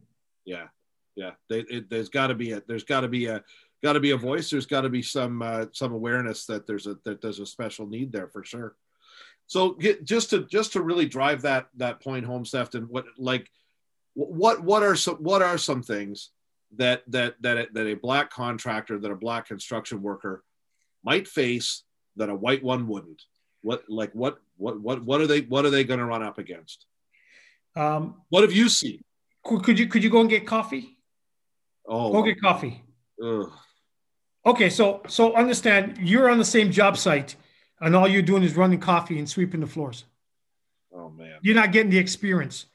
Yeah. 0.46 0.68
Yeah. 1.16 1.32
They, 1.50 1.62
it, 1.62 1.90
there's 1.90 2.10
got 2.10 2.28
to 2.28 2.36
be 2.36 2.52
a 2.52 2.62
there's 2.68 2.84
got 2.84 3.02
to 3.02 3.08
be 3.08 3.26
a 3.26 3.44
got 3.82 3.94
to 3.94 4.00
be 4.00 4.12
a 4.12 4.18
voice. 4.18 4.52
There's 4.52 4.68
got 4.68 4.82
to 4.82 4.90
be 4.90 5.02
some 5.02 5.42
uh, 5.42 5.66
some 5.74 5.92
awareness 5.92 6.46
that 6.46 6.68
there's 6.68 6.86
a 6.86 6.98
that 7.04 7.20
there's 7.20 7.40
a 7.40 7.48
special 7.48 7.88
need 7.88 8.12
there 8.12 8.28
for 8.28 8.44
sure. 8.44 8.76
So 9.48 9.72
get, 9.72 10.06
just 10.06 10.30
to 10.30 10.46
just 10.46 10.74
to 10.74 10.84
really 10.84 11.08
drive 11.08 11.42
that 11.42 11.66
that 11.78 12.00
point 12.00 12.28
home, 12.28 12.46
Stefan, 12.46 12.84
what 12.84 13.06
like 13.18 13.50
what 14.14 14.64
what 14.64 14.84
are 14.84 14.96
some 14.96 15.16
what 15.16 15.42
are 15.42 15.58
some 15.58 15.82
things 15.82 16.30
that 16.76 17.02
that 17.08 17.42
that 17.42 17.58
a, 17.58 17.68
that 17.74 17.88
a 17.88 17.96
black 17.96 18.30
contractor 18.30 19.00
that 19.00 19.12
a 19.12 19.16
black 19.16 19.48
construction 19.48 20.04
worker 20.04 20.44
might 21.04 21.28
face 21.28 21.84
that 22.18 22.30
a 22.30 22.36
white 22.36 22.64
one 22.64 22.88
wouldn't 22.88 23.24
What 23.66 23.84
like 23.90 24.12
what 24.14 24.40
what 24.58 24.80
what 24.80 25.04
what 25.04 25.22
are 25.22 25.28
they 25.28 25.42
what 25.42 25.66
are 25.66 25.72
they 25.72 25.84
going 25.84 26.00
to 26.00 26.06
run 26.06 26.22
up 26.22 26.38
against? 26.38 26.86
Um, 27.76 28.22
What 28.30 28.44
have 28.44 28.54
you 28.54 28.70
seen? 28.70 29.04
could, 29.44 29.64
could 29.64 29.80
you 29.80 29.88
could 29.88 30.04
you 30.04 30.12
go 30.12 30.22
and 30.22 30.30
get 30.30 30.46
coffee? 30.46 30.98
Oh, 31.88 32.12
Go 32.14 32.22
get 32.24 32.40
coffee. 32.40 32.84
ugh. 33.24 33.52
Okay, 34.46 34.70
so 34.70 35.02
so 35.08 35.34
understand 35.36 35.98
you're 36.00 36.30
on 36.30 36.38
the 36.38 36.46
same 36.58 36.70
job 36.72 36.96
site, 36.96 37.36
and 37.82 37.96
all 37.96 38.08
you're 38.08 38.22
doing 38.32 38.44
is 38.44 38.56
running 38.56 38.80
coffee 38.80 39.18
and 39.18 39.28
sweeping 39.28 39.62
the 39.62 39.68
floors. 39.76 40.06
oh 40.94 41.10
man. 41.10 41.40
You're 41.42 41.56
not 41.56 41.72
getting 41.72 41.90
the 41.90 41.98
experience. 41.98 42.68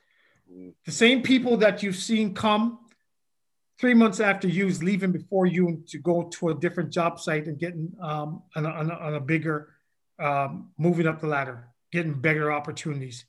Mm. 0.53 0.72
The 0.87 0.92
same 0.92 1.22
people 1.22 1.57
that 1.59 1.83
you've 1.85 1.96
seen 2.11 2.35
come 2.35 2.81
three 3.79 3.94
months 3.94 4.18
after 4.18 4.48
you 4.48 4.66
is 4.66 4.83
leaving 4.83 5.12
before 5.12 5.46
you 5.46 5.85
to 5.87 5.98
go 5.98 6.24
to 6.37 6.48
a 6.48 6.55
different 6.64 6.90
job 6.92 7.20
site 7.20 7.46
and 7.46 7.57
getting 7.64 7.92
um, 8.03 8.42
on, 8.57 8.66
a, 8.66 8.70
on, 8.81 8.90
a, 8.90 8.94
on 9.07 9.14
a 9.14 9.20
bigger, 9.20 9.57
um, 10.20 10.70
moving 10.78 11.06
up 11.06 11.20
the 11.20 11.26
ladder, 11.26 11.68
getting 11.92 12.12
better 12.12 12.52
opportunities. 12.52 13.24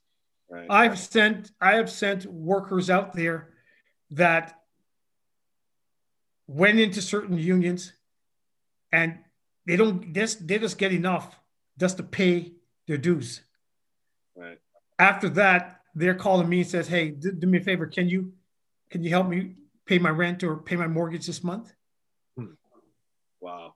Right. 0.49 0.67
I've 0.69 0.99
sent 0.99 1.51
I 1.61 1.75
have 1.75 1.89
sent 1.89 2.25
workers 2.25 2.89
out 2.89 3.13
there 3.13 3.53
that 4.11 4.59
went 6.47 6.79
into 6.79 7.01
certain 7.01 7.37
unions 7.37 7.93
and 8.91 9.19
they 9.65 9.77
don't 9.77 10.13
just 10.13 10.45
they 10.45 10.59
just 10.59 10.77
get 10.77 10.91
enough 10.91 11.39
just 11.79 11.97
to 11.97 12.03
pay 12.03 12.51
their 12.87 12.97
dues. 12.97 13.41
right. 14.35 14.57
After 14.99 15.29
that, 15.29 15.81
they're 15.95 16.15
calling 16.15 16.49
me 16.49 16.59
and 16.59 16.69
says, 16.69 16.87
"Hey, 16.87 17.11
do, 17.11 17.31
do 17.31 17.47
me 17.47 17.59
a 17.59 17.61
favor. 17.61 17.87
Can 17.87 18.09
you 18.09 18.33
can 18.89 19.03
you 19.03 19.09
help 19.09 19.27
me 19.29 19.55
pay 19.85 19.97
my 19.99 20.09
rent 20.09 20.43
or 20.43 20.57
pay 20.57 20.75
my 20.75 20.87
mortgage 20.87 21.25
this 21.25 21.43
month?" 21.43 21.73
Wow. 23.39 23.75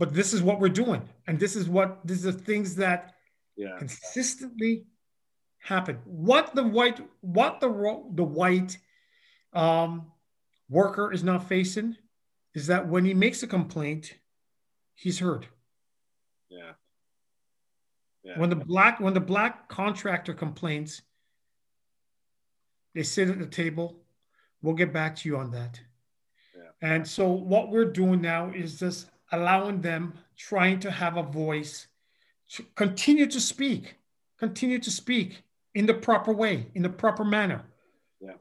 But 0.00 0.14
this 0.14 0.32
is 0.32 0.42
what 0.42 0.60
we're 0.60 0.70
doing, 0.70 1.06
and 1.26 1.38
this 1.38 1.54
is 1.54 1.68
what 1.68 2.00
these 2.06 2.26
are 2.26 2.32
things 2.32 2.74
that 2.76 3.14
Yeah. 3.54 3.76
consistently 3.76 4.86
happen. 5.58 5.96
What 6.06 6.54
the 6.54 6.64
white, 6.64 6.98
what 7.20 7.60
the 7.60 7.68
the 8.14 8.24
white 8.24 8.78
um, 9.52 10.10
worker 10.70 11.12
is 11.12 11.22
not 11.22 11.46
facing 11.48 11.98
is 12.54 12.68
that 12.68 12.88
when 12.88 13.04
he 13.04 13.12
makes 13.12 13.42
a 13.42 13.46
complaint, 13.46 14.18
he's 14.94 15.18
heard. 15.18 15.46
Yeah. 16.48 16.72
Yeah. 18.22 18.38
When 18.38 18.48
the 18.48 18.56
black 18.56 19.00
when 19.00 19.12
the 19.12 19.20
black 19.20 19.68
contractor 19.68 20.32
complains, 20.32 21.02
they 22.94 23.02
sit 23.02 23.28
at 23.28 23.38
the 23.38 23.46
table. 23.46 24.02
We'll 24.62 24.76
get 24.76 24.94
back 24.94 25.16
to 25.16 25.28
you 25.28 25.36
on 25.36 25.50
that. 25.50 25.78
Yeah. 26.56 26.70
And 26.80 27.06
so 27.06 27.28
what 27.30 27.68
we're 27.70 27.92
doing 27.92 28.22
now 28.22 28.50
is 28.50 28.78
just 28.78 29.10
allowing 29.32 29.80
them, 29.80 30.14
trying 30.36 30.80
to 30.80 30.90
have 30.90 31.16
a 31.16 31.22
voice, 31.22 31.86
to 32.50 32.64
continue 32.74 33.26
to 33.26 33.40
speak, 33.40 33.96
continue 34.38 34.78
to 34.78 34.90
speak 34.90 35.42
in 35.74 35.86
the 35.86 35.94
proper 35.94 36.32
way, 36.32 36.66
in 36.74 36.82
the 36.82 36.88
proper 36.88 37.24
manner. 37.24 37.62
Yeah. 38.20 38.32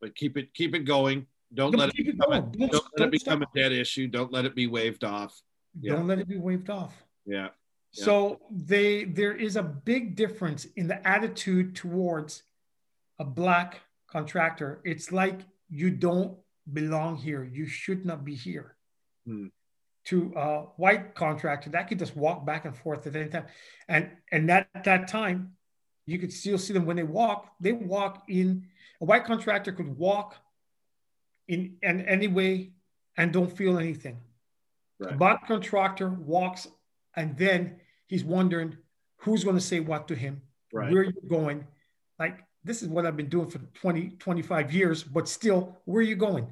But 0.00 0.14
keep 0.14 0.36
it 0.36 0.54
keep 0.54 0.74
it 0.74 0.80
going. 0.80 1.26
Don't 1.54 1.72
Don't 1.72 1.80
let 1.80 1.88
it 1.90 1.96
keep 1.96 2.08
it 2.08 2.18
become, 2.18 2.32
a, 2.32 2.40
don't, 2.40 2.72
Don't- 2.72 2.84
let 2.98 3.06
it 3.08 3.12
become 3.12 3.42
a 3.42 3.46
dead 3.54 3.72
issue. 3.72 4.08
Don't 4.08 4.32
let 4.32 4.44
it 4.46 4.54
be 4.54 4.66
waved 4.66 5.04
off. 5.04 5.38
Yeah. 5.78 5.94
Don't 5.94 6.06
let 6.06 6.18
it 6.18 6.28
be 6.28 6.38
waved 6.38 6.70
off. 6.70 6.94
Yeah. 7.26 7.48
Yeah. 7.92 8.04
So 8.04 8.40
they 8.50 9.04
there 9.04 9.34
is 9.34 9.56
a 9.56 9.62
big 9.62 10.16
difference 10.16 10.64
in 10.76 10.86
the 10.86 11.06
attitude 11.06 11.76
towards 11.76 12.42
a 13.18 13.24
black 13.24 13.80
contractor. 14.06 14.80
It's 14.84 15.12
like 15.12 15.40
you 15.68 15.90
don't 15.90 16.36
belong 16.70 17.16
here. 17.16 17.44
You 17.44 17.66
should 17.66 18.04
not 18.04 18.24
be 18.24 18.34
here. 18.34 18.76
Hmm. 19.26 19.46
To 20.06 20.32
a 20.36 20.62
white 20.76 21.14
contractor, 21.14 21.70
that 21.70 21.88
could 21.88 21.98
just 22.00 22.16
walk 22.16 22.44
back 22.44 22.64
and 22.64 22.74
forth 22.74 23.06
at 23.06 23.14
any 23.14 23.30
time. 23.30 23.46
And 23.88 24.10
and 24.32 24.48
that 24.48 24.68
that 24.84 25.06
time, 25.06 25.52
you 26.06 26.18
could 26.18 26.32
still 26.32 26.58
see 26.58 26.72
them 26.72 26.86
when 26.86 26.96
they 26.96 27.04
walk, 27.04 27.52
they 27.60 27.72
walk 27.72 28.24
in 28.28 28.66
a 29.00 29.04
white 29.04 29.24
contractor 29.24 29.72
could 29.72 29.98
walk 29.98 30.36
in, 31.48 31.76
in 31.82 32.02
any 32.02 32.28
way 32.28 32.72
and 33.16 33.32
don't 33.32 33.50
feel 33.50 33.78
anything. 33.78 34.18
A 35.04 35.14
black 35.14 35.46
contractor 35.48 36.08
walks 36.08 36.68
and 37.16 37.36
then 37.36 37.80
he's 38.06 38.22
wondering 38.22 38.76
who's 39.16 39.42
going 39.42 39.56
to 39.56 39.62
say 39.62 39.80
what 39.80 40.06
to 40.08 40.14
him, 40.14 40.42
Right. 40.72 40.92
where 40.92 41.02
you're 41.02 41.28
going. 41.28 41.66
Like, 42.18 42.44
this 42.64 42.82
is 42.82 42.88
what 42.88 43.06
I've 43.06 43.16
been 43.16 43.28
doing 43.28 43.48
for 43.50 43.58
20, 43.58 44.10
25 44.18 44.72
years, 44.72 45.02
but 45.02 45.28
still, 45.28 45.76
where 45.84 46.00
are 46.00 46.02
you 46.02 46.16
going? 46.16 46.46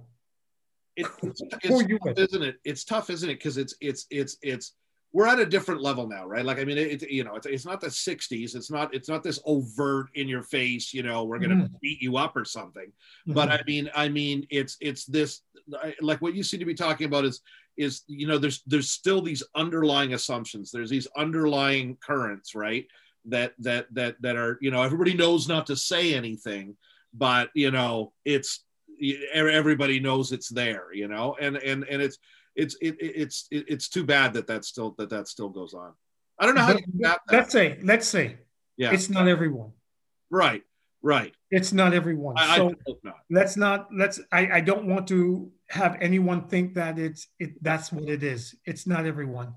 It, 0.97 1.07
it's, 1.23 1.41
it's 1.63 1.89
you 1.89 1.99
tough, 1.99 2.19
isn't 2.19 2.43
it? 2.43 2.57
It's 2.65 2.85
tough, 2.85 3.11
isn't 3.11 3.31
it? 3.31 3.35
Because 3.35 3.57
it's 3.57 3.75
it's 3.81 4.07
it's 4.11 4.37
it's 4.43 4.75
we're 5.13 5.27
at 5.27 5.41
a 5.41 5.47
different 5.47 5.83
level 5.83 6.07
now, 6.09 6.27
right? 6.27 6.45
Like 6.45 6.59
I 6.59 6.65
mean, 6.65 6.79
it, 6.79 7.09
you 7.11 7.25
know, 7.25 7.35
it's, 7.35 7.47
it's 7.47 7.67
not 7.67 7.81
the 7.81 7.89
'60s. 7.89 8.55
It's 8.55 8.71
not 8.71 8.95
it's 8.95 9.09
not 9.09 9.23
this 9.23 9.41
overt 9.45 10.07
in 10.15 10.29
your 10.29 10.43
face. 10.43 10.93
You 10.93 11.03
know, 11.03 11.25
we're 11.25 11.39
gonna 11.39 11.57
Mhm. 11.57 11.81
beat 11.81 12.01
you 12.03 12.17
up 12.17 12.37
or 12.37 12.45
something. 12.45 12.93
But 13.27 13.49
Mhm. 13.49 13.53
I 13.53 13.63
mean, 13.67 13.91
I 13.95 14.09
mean, 14.09 14.47
it's 14.51 14.77
it's 14.81 15.05
this 15.07 15.43
like 16.01 16.21
what 16.21 16.35
you 16.35 16.43
seem 16.43 16.61
to 16.61 16.67
be 16.67 16.75
talking 16.75 17.07
about 17.07 17.25
is 17.25 17.41
is 17.77 18.03
you 18.09 18.27
know 18.27 18.39
there's 18.39 18.63
there's 18.67 18.91
still 18.91 19.23
these 19.23 19.43
underlying 19.55 20.15
assumptions. 20.15 20.71
There's 20.71 20.91
these 20.91 21.09
underlying 21.17 21.97
currents, 21.97 22.55
right? 22.55 22.87
That 23.27 23.53
that 23.59 23.87
that 23.95 24.17
that 24.23 24.37
are 24.37 24.59
you 24.61 24.71
know 24.71 24.83
everybody 24.83 25.15
knows 25.15 25.47
not 25.49 25.67
to 25.67 25.77
say 25.77 26.15
anything, 26.15 26.77
but 27.13 27.51
you 27.55 27.71
know 27.71 28.13
it's 28.25 28.65
everybody 29.35 30.01
knows 30.01 30.33
it's 30.33 30.49
there, 30.49 30.93
you 30.93 31.09
know, 31.09 31.37
and 31.41 31.57
and 31.57 31.85
and 31.85 32.01
it's 32.03 32.19
it's 32.57 32.77
it, 32.81 32.97
it- 33.01 33.13
it's 33.17 33.47
it, 33.51 33.65
it's 33.69 33.89
too 33.89 34.05
bad 34.05 34.33
that 34.35 34.47
that 34.47 34.65
still 34.65 34.95
that 34.99 35.11
that 35.11 35.29
still 35.29 35.49
goes 35.51 35.75
on. 35.75 35.93
I 36.39 36.47
don't 36.47 36.55
know 36.55 36.63
how 36.63 36.79
that. 37.01 37.21
let's 37.31 37.53
say, 37.53 37.79
let's 37.83 38.09
say 38.09 38.39
Yeah, 38.79 38.93
it's 38.93 39.11
not 39.11 39.29
everyone. 39.29 39.73
right, 40.31 40.63
right. 41.03 41.35
It's 41.51 41.73
not 41.73 41.93
everyone. 41.93 42.37
I, 42.39 42.57
so 42.57 42.71
I 42.71 42.75
hope 42.87 43.01
not. 43.05 43.17
let's 43.29 43.57
not 43.57 43.89
let's 43.95 44.21
I, 44.33 44.49
I 44.55 44.61
don't 44.63 44.87
want 44.87 45.07
to 45.09 45.51
have 45.69 45.99
anyone 46.01 46.49
think 46.49 46.75
that 46.75 46.99
it's 46.99 47.29
it 47.39 47.63
that's 47.63 47.93
what 47.93 48.09
it 48.09 48.23
is. 48.23 48.55
It's 48.65 48.87
not 48.87 49.05
everyone. 49.05 49.55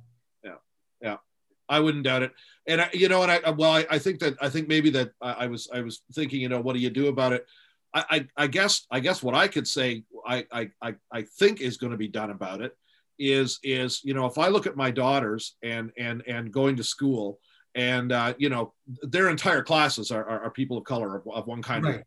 I 1.74 1.80
wouldn't 1.80 2.04
doubt 2.04 2.24
it. 2.24 2.32
And 2.68 2.82
I, 2.82 2.90
you 2.94 3.10
know, 3.10 3.24
and 3.24 3.32
I 3.32 3.50
well, 3.52 3.72
I, 3.72 3.86
I 3.90 4.00
think 4.00 4.20
that 4.20 4.36
I 4.42 4.50
think 4.50 4.68
maybe 4.68 4.90
that 4.92 5.12
I, 5.22 5.32
I 5.44 5.48
was 5.48 5.68
I 5.74 5.82
was 5.82 6.02
thinking, 6.14 6.42
you 6.42 6.50
know, 6.50 6.62
what 6.62 6.74
do 6.74 6.80
you 6.80 6.90
do 6.90 7.08
about 7.08 7.34
it? 7.34 7.46
I, 7.94 8.04
I, 8.10 8.28
I 8.44 8.48
guess 8.48 8.86
I 8.90 9.00
guess 9.00 9.22
what 9.22 9.36
I 9.36 9.48
could 9.48 9.68
say 9.68 10.04
I 10.26 10.46
I 10.52 10.70
I, 10.82 10.96
I 11.12 11.22
think 11.40 11.62
is 11.62 11.78
going 11.78 11.92
to 11.92 11.98
be 11.98 12.08
done 12.08 12.32
about 12.32 12.62
it 12.62 12.72
is 13.20 13.60
is 13.64 14.02
you 14.04 14.14
know 14.14 14.26
if 14.26 14.38
I 14.38 14.48
look 14.48 14.66
at 14.68 14.76
my 14.76 14.92
daughters 14.92 15.56
and 15.62 15.92
and 15.98 16.24
and 16.28 16.52
going 16.52 16.76
to 16.78 16.84
school 16.84 17.40
and 17.76 18.12
uh, 18.12 18.34
you 18.38 18.50
know 18.50 18.74
their 19.02 19.30
entire 19.30 19.64
classes 19.64 20.12
are, 20.12 20.26
are, 20.26 20.46
are 20.46 20.52
people 20.52 20.78
of 20.78 20.84
color 20.84 21.18
of, 21.18 21.28
of 21.28 21.48
one 21.48 21.62
kind 21.62 21.84
Right. 21.86 22.04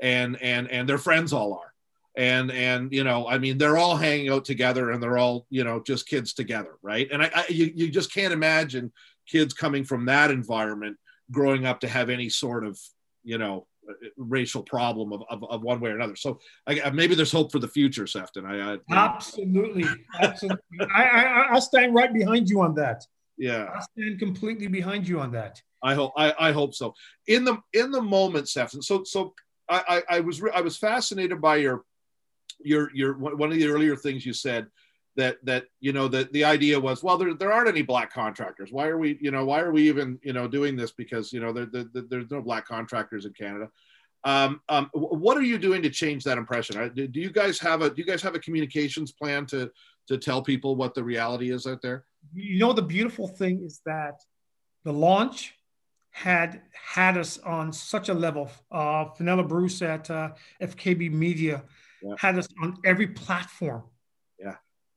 and 0.00 0.36
and 0.42 0.70
and 0.70 0.88
their 0.88 0.98
friends 0.98 1.32
all 1.32 1.54
are 1.54 1.72
and 2.16 2.50
and 2.50 2.92
you 2.92 3.04
know 3.04 3.28
i 3.28 3.38
mean 3.38 3.58
they're 3.58 3.76
all 3.76 3.96
hanging 3.96 4.30
out 4.30 4.44
together 4.44 4.90
and 4.90 5.02
they're 5.02 5.18
all 5.18 5.46
you 5.50 5.64
know 5.64 5.80
just 5.80 6.08
kids 6.08 6.32
together 6.32 6.76
right 6.82 7.08
and 7.12 7.22
i, 7.22 7.30
I 7.34 7.46
you, 7.48 7.70
you 7.74 7.90
just 7.90 8.12
can't 8.12 8.32
imagine 8.32 8.92
kids 9.28 9.52
coming 9.52 9.84
from 9.84 10.06
that 10.06 10.30
environment 10.30 10.96
growing 11.30 11.66
up 11.66 11.80
to 11.80 11.88
have 11.88 12.10
any 12.10 12.28
sort 12.28 12.64
of 12.64 12.78
you 13.24 13.38
know 13.38 13.66
uh, 13.88 13.92
racial 14.16 14.62
problem 14.62 15.12
of, 15.12 15.22
of, 15.28 15.44
of 15.44 15.62
one 15.62 15.80
way 15.80 15.90
or 15.90 15.96
another 15.96 16.16
so 16.16 16.40
I, 16.66 16.90
maybe 16.90 17.14
there's 17.14 17.32
hope 17.32 17.52
for 17.52 17.58
the 17.58 17.68
future 17.68 18.04
sephton 18.04 18.46
i, 18.46 18.74
I 18.74 18.78
Absolutely. 18.90 19.84
Absolutely. 20.20 20.58
I, 20.94 21.04
I 21.04 21.54
I 21.54 21.58
stand 21.58 21.94
right 21.94 22.12
behind 22.12 22.48
you 22.48 22.62
on 22.62 22.74
that. 22.76 23.04
yeah 23.36 23.68
I 23.74 23.80
stand 23.80 24.18
completely 24.18 24.68
behind 24.68 25.06
you 25.06 25.20
on 25.20 25.32
that. 25.32 25.60
I 25.82 25.94
hope 25.94 26.12
I, 26.16 26.34
I 26.38 26.52
hope 26.52 26.74
so. 26.74 26.94
In 27.28 27.44
the 27.44 27.58
in 27.72 27.90
the 27.90 28.02
moment, 28.02 28.46
Sephton. 28.46 28.82
So 28.82 29.04
so 29.04 29.34
I, 29.68 30.02
I 30.08 30.16
I 30.16 30.20
was 30.20 30.42
I 30.54 30.60
was 30.60 30.76
fascinated 30.78 31.40
by 31.40 31.56
your 31.56 31.84
your 32.62 32.90
your 32.94 33.16
one 33.18 33.50
of 33.52 33.58
the 33.58 33.66
earlier 33.68 33.96
things 33.96 34.24
you 34.24 34.32
said 34.32 34.66
that 35.16 35.38
that 35.44 35.64
you 35.80 35.92
know 35.92 36.08
that 36.08 36.32
the 36.32 36.44
idea 36.44 36.78
was 36.78 37.02
well 37.02 37.16
there, 37.16 37.32
there 37.34 37.52
aren't 37.52 37.68
any 37.68 37.82
black 37.82 38.12
contractors 38.12 38.70
why 38.70 38.86
are 38.86 38.98
we 38.98 39.18
you 39.20 39.30
know 39.30 39.44
why 39.44 39.60
are 39.60 39.72
we 39.72 39.88
even 39.88 40.18
you 40.22 40.32
know 40.32 40.46
doing 40.48 40.76
this 40.76 40.90
because 40.92 41.32
you 41.32 41.40
know 41.40 41.52
there, 41.52 41.66
there, 41.66 41.84
there- 41.92 42.04
there's 42.10 42.30
no 42.30 42.40
black 42.42 42.66
contractors 42.66 43.24
in 43.24 43.32
Canada. 43.32 43.68
Um, 44.24 44.60
um, 44.68 44.90
what 44.92 45.36
are 45.36 45.42
you 45.42 45.56
doing 45.56 45.82
to 45.82 45.90
change 45.90 46.24
that 46.24 46.36
impression? 46.38 46.92
Do 46.94 47.06
do 47.06 47.20
you 47.20 47.30
guys 47.30 47.60
have 47.60 47.82
a 47.82 47.90
do 47.90 47.96
you 48.02 48.04
guys 48.06 48.22
have 48.22 48.34
a 48.34 48.40
communications 48.40 49.12
plan 49.12 49.46
to 49.46 49.70
to 50.08 50.18
tell 50.18 50.42
people 50.42 50.74
what 50.74 50.94
the 50.94 51.04
reality 51.04 51.52
is 51.52 51.66
out 51.66 51.80
there? 51.80 52.04
You 52.34 52.58
know, 52.58 52.72
the 52.72 52.82
beautiful 52.82 53.28
thing 53.28 53.62
is 53.64 53.80
that 53.86 54.20
the 54.84 54.92
launch 54.92 55.54
had 56.10 56.62
had 56.72 57.16
us 57.18 57.38
on 57.38 57.72
such 57.72 58.08
a 58.08 58.14
level. 58.14 58.50
Uh, 58.72 59.04
Fenella 59.10 59.44
Bruce 59.44 59.80
at 59.82 60.10
uh, 60.10 60.30
FKB 60.60 61.12
Media 61.12 61.62
Yeah. 62.02 62.14
had 62.18 62.38
us 62.38 62.48
on 62.62 62.76
every 62.84 63.08
platform. 63.08 63.84
Yeah. 64.38 64.56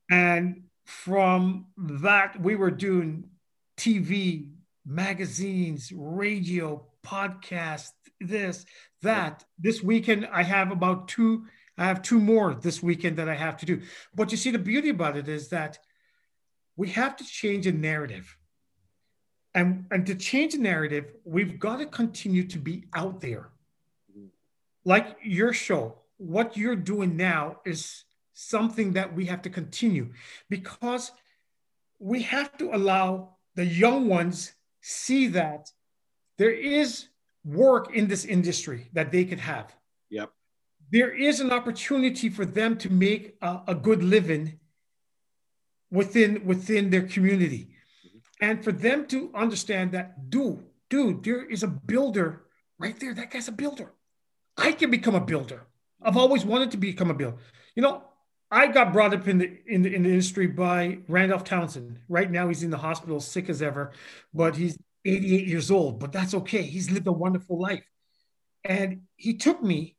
And 0.10 0.64
from 0.86 1.68
that, 1.78 2.42
we 2.42 2.56
were 2.56 2.72
doing 2.72 3.26
TV, 3.78 4.50
magazines, 4.86 5.92
radio, 5.96 6.86
podcast, 7.06 7.90
this, 8.20 8.66
that. 9.02 9.46
This 9.58 9.82
weekend, 9.84 10.28
I 10.32 10.44
have 10.44 10.72
about 10.72 11.08
two. 11.08 11.46
I 11.78 11.86
have 11.86 12.02
two 12.02 12.20
more 12.20 12.54
this 12.56 12.84
weekend 12.84 13.18
that 13.18 13.30
I 13.30 13.36
have 13.36 13.56
to 13.58 13.66
do. 13.66 13.82
But 14.14 14.32
you 14.32 14.38
see, 14.38 14.52
the 14.52 14.60
beauty 14.60 14.90
about 14.90 15.16
it 15.16 15.30
is 15.30 15.50
that 15.50 15.80
we 16.76 16.90
have 16.90 17.16
to 17.18 17.24
change 17.24 17.68
a 17.68 17.72
narrative. 17.72 18.36
And, 19.56 19.86
and 19.92 20.06
to 20.06 20.16
change 20.16 20.54
the 20.54 20.60
narrative, 20.60 21.14
we've 21.24 21.60
got 21.60 21.78
to 21.78 21.86
continue 21.86 22.44
to 22.48 22.58
be 22.58 22.86
out 22.94 23.22
there. 23.22 23.50
Mm-hmm. 24.12 24.28
Like 24.86 25.18
your 25.24 25.54
show, 25.54 26.00
what 26.20 26.56
you're 26.56 26.76
doing 26.76 27.18
now 27.18 27.58
is 27.66 28.04
something 28.34 28.94
that 28.94 29.16
we 29.16 29.26
have 29.26 29.42
to 29.42 29.50
continue 29.50 30.12
because 30.50 31.12
we 31.98 32.22
have 32.22 32.56
to 32.58 32.76
allow 32.76 33.36
the 33.56 33.66
young 33.66 34.08
ones 34.08 34.54
see 34.82 35.28
that 35.28 35.72
there 36.38 36.52
is 36.52 37.08
work 37.44 37.96
in 37.96 38.08
this 38.08 38.26
industry 38.26 38.90
that 38.94 39.12
they 39.12 39.26
could 39.26 39.40
have. 39.40 39.76
Yep. 40.10 40.32
There 40.92 41.12
is 41.12 41.40
an 41.40 41.52
opportunity 41.52 42.30
for 42.30 42.46
them 42.46 42.78
to 42.78 42.90
make 42.90 43.36
a, 43.42 43.62
a 43.68 43.76
good 43.76 44.04
living 44.04 44.60
within 45.92 46.46
within 46.46 46.90
their 46.90 47.04
community. 47.04 47.76
Mm-hmm. 48.06 48.18
And 48.42 48.64
for 48.64 48.72
them 48.72 49.08
to 49.08 49.32
understand 49.36 49.92
that, 49.94 50.30
dude, 50.30 50.64
dude, 50.90 51.24
there 51.24 51.46
is 51.46 51.64
a 51.64 51.68
builder 51.68 52.44
right 52.78 53.00
there. 53.00 53.14
That 53.14 53.32
guy's 53.32 53.48
a 53.48 53.54
builder. 53.54 53.94
I 54.58 54.72
can 54.74 54.92
become 54.92 55.16
a 55.16 55.22
builder. 55.22 55.68
I've 56.02 56.18
always 56.18 56.46
wanted 56.46 56.72
to 56.72 56.78
become 56.78 57.10
a 57.10 57.14
builder. 57.14 57.38
You 57.76 57.84
know, 57.84 58.04
I 58.52 58.68
got 58.68 58.94
brought 58.94 59.14
up 59.14 59.28
in 59.28 59.38
the, 59.38 59.60
in 59.68 59.84
the 59.84 59.94
in 59.94 60.04
the 60.04 60.10
industry 60.10 60.48
by 60.48 61.00
Randolph 61.08 61.44
Townsend. 61.44 62.00
Right 62.08 62.30
now, 62.30 62.48
he's 62.48 62.64
in 62.64 62.72
the 62.72 62.78
hospital, 62.78 63.20
sick 63.20 63.50
as 63.50 63.62
ever, 63.62 63.92
but 64.34 64.56
he's 64.56 64.78
88 65.06 65.48
years 65.48 65.70
old. 65.70 66.00
But 66.00 66.12
that's 66.12 66.34
okay. 66.34 66.64
He's 66.64 66.90
lived 66.90 67.08
a 67.08 67.12
wonderful 67.12 67.60
life, 67.60 67.86
and 68.64 69.02
he 69.18 69.36
took 69.36 69.62
me, 69.62 69.98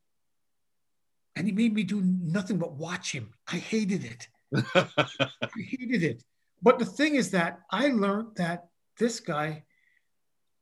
and 1.36 1.46
he 1.46 1.52
made 1.52 1.74
me 1.74 1.84
do 1.84 2.02
nothing 2.02 2.58
but 2.58 2.72
watch 2.72 3.12
him. 3.12 3.32
I 3.46 3.56
hated 3.56 4.04
it. 4.04 4.28
I 4.74 5.48
hated 5.56 6.02
it. 6.02 6.24
But 6.62 6.78
the 6.78 6.84
thing 6.84 7.14
is 7.14 7.30
that 7.30 7.60
I 7.70 7.88
learned 7.88 8.36
that 8.36 8.66
this 8.98 9.20
guy 9.20 9.64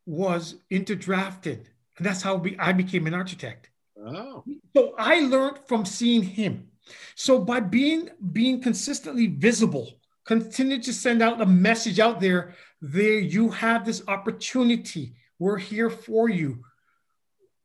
was 0.04 0.56
interdrafted, 0.70 1.64
and 1.96 2.06
that's 2.06 2.22
how 2.22 2.42
I 2.58 2.72
became 2.72 3.06
an 3.06 3.14
architect. 3.14 3.70
Oh. 4.04 4.44
So 4.76 4.94
I 4.98 5.20
learned 5.20 5.58
from 5.66 5.84
seeing 5.84 6.22
him. 6.22 6.68
So 7.14 7.38
by 7.38 7.60
being 7.60 8.10
being 8.32 8.60
consistently 8.60 9.26
visible, 9.26 9.98
continue 10.24 10.80
to 10.82 10.92
send 10.92 11.22
out 11.22 11.40
a 11.40 11.46
message 11.46 12.00
out 12.00 12.20
there. 12.20 12.54
There, 12.80 13.18
you 13.18 13.50
have 13.50 13.84
this 13.84 14.02
opportunity. 14.06 15.14
We're 15.38 15.58
here 15.58 15.90
for 15.90 16.28
you. 16.28 16.64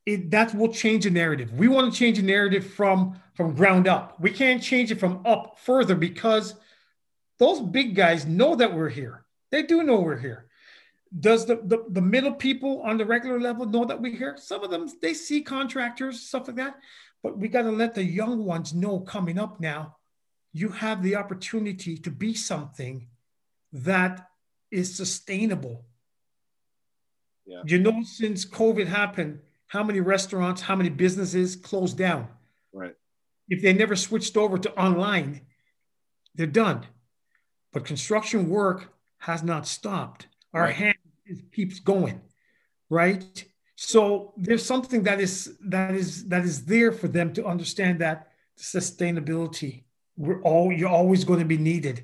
It, 0.06 0.32
that 0.32 0.54
will 0.54 0.74
change 0.74 1.06
the 1.06 1.12
narrative. 1.12 1.54
We 1.54 1.68
want 1.70 1.94
to 1.94 1.98
change 1.98 2.18
the 2.18 2.24
narrative 2.24 2.66
from 2.74 3.20
from 3.36 3.56
ground 3.56 3.88
up. 3.88 4.20
We 4.20 4.32
can't 4.32 4.62
change 4.62 4.92
it 4.92 5.00
from 5.00 5.22
up 5.26 5.60
further 5.60 5.96
because 5.96 6.56
those 7.40 7.62
big 7.62 7.96
guys 7.96 8.26
know 8.26 8.56
that 8.56 8.74
we're 8.74 8.90
here. 8.90 9.26
They 9.52 9.64
do 9.64 9.84
know 9.84 10.00
we're 10.00 10.18
here. 10.18 10.48
Does 11.20 11.46
the, 11.46 11.58
the, 11.64 11.86
the 11.90 12.02
middle 12.02 12.34
people 12.34 12.82
on 12.82 12.98
the 12.98 13.06
regular 13.06 13.40
level 13.40 13.66
know 13.66 13.86
that 13.86 14.02
we're 14.02 14.16
here? 14.16 14.36
Some 14.38 14.64
of 14.64 14.72
them, 14.72 14.90
they 15.02 15.14
see 15.14 15.42
contractors, 15.42 16.22
stuff 16.22 16.48
like 16.48 16.56
that. 16.58 16.76
But 17.22 17.38
we 17.38 17.48
got 17.48 17.62
to 17.64 17.72
let 17.72 17.94
the 17.94 18.04
young 18.04 18.46
ones 18.46 18.74
know 18.74 19.00
coming 19.00 19.38
up 19.38 19.60
now, 19.60 19.98
you 20.52 20.70
have 20.70 21.02
the 21.04 21.16
opportunity 21.16 21.98
to 21.98 22.12
be 22.12 22.34
something 22.34 23.08
that 23.72 24.28
is 24.72 24.96
sustainable. 24.96 25.86
Yeah. 27.46 27.62
You 27.66 27.80
know, 27.80 28.04
since 28.04 28.46
COVID 28.46 28.88
happened, 28.88 29.40
how 29.68 29.84
many 29.84 30.00
restaurants, 30.00 30.62
how 30.62 30.76
many 30.76 30.90
businesses 30.90 31.56
closed 31.56 31.98
down? 31.98 32.28
Right. 32.72 32.96
If 33.50 33.62
they 33.62 33.74
never 33.74 33.96
switched 33.96 34.38
over 34.38 34.58
to 34.58 34.72
online, 34.80 35.42
they're 36.36 36.48
done. 36.48 36.86
But 37.72 37.86
construction 37.86 38.50
work 38.50 38.94
has 39.20 39.44
not 39.44 39.68
stopped. 39.68 40.28
Our 40.54 40.64
right. 40.64 40.96
Hand 41.26 41.44
keeps 41.52 41.80
going, 41.80 42.22
right? 42.90 43.46
So 43.76 44.34
there's 44.38 44.66
something 44.66 45.04
that 45.04 45.20
is 45.20 45.58
that 45.66 45.96
is 45.96 46.28
that 46.30 46.44
is 46.44 46.66
there 46.66 46.92
for 46.92 47.08
them 47.08 47.34
to 47.34 47.46
understand 47.46 48.00
that 48.00 48.30
sustainability. 48.58 49.84
We're 50.16 50.42
all 50.42 50.72
you're 50.72 50.90
always 50.90 51.24
going 51.24 51.40
to 51.40 51.46
be 51.46 51.58
needed. 51.58 52.04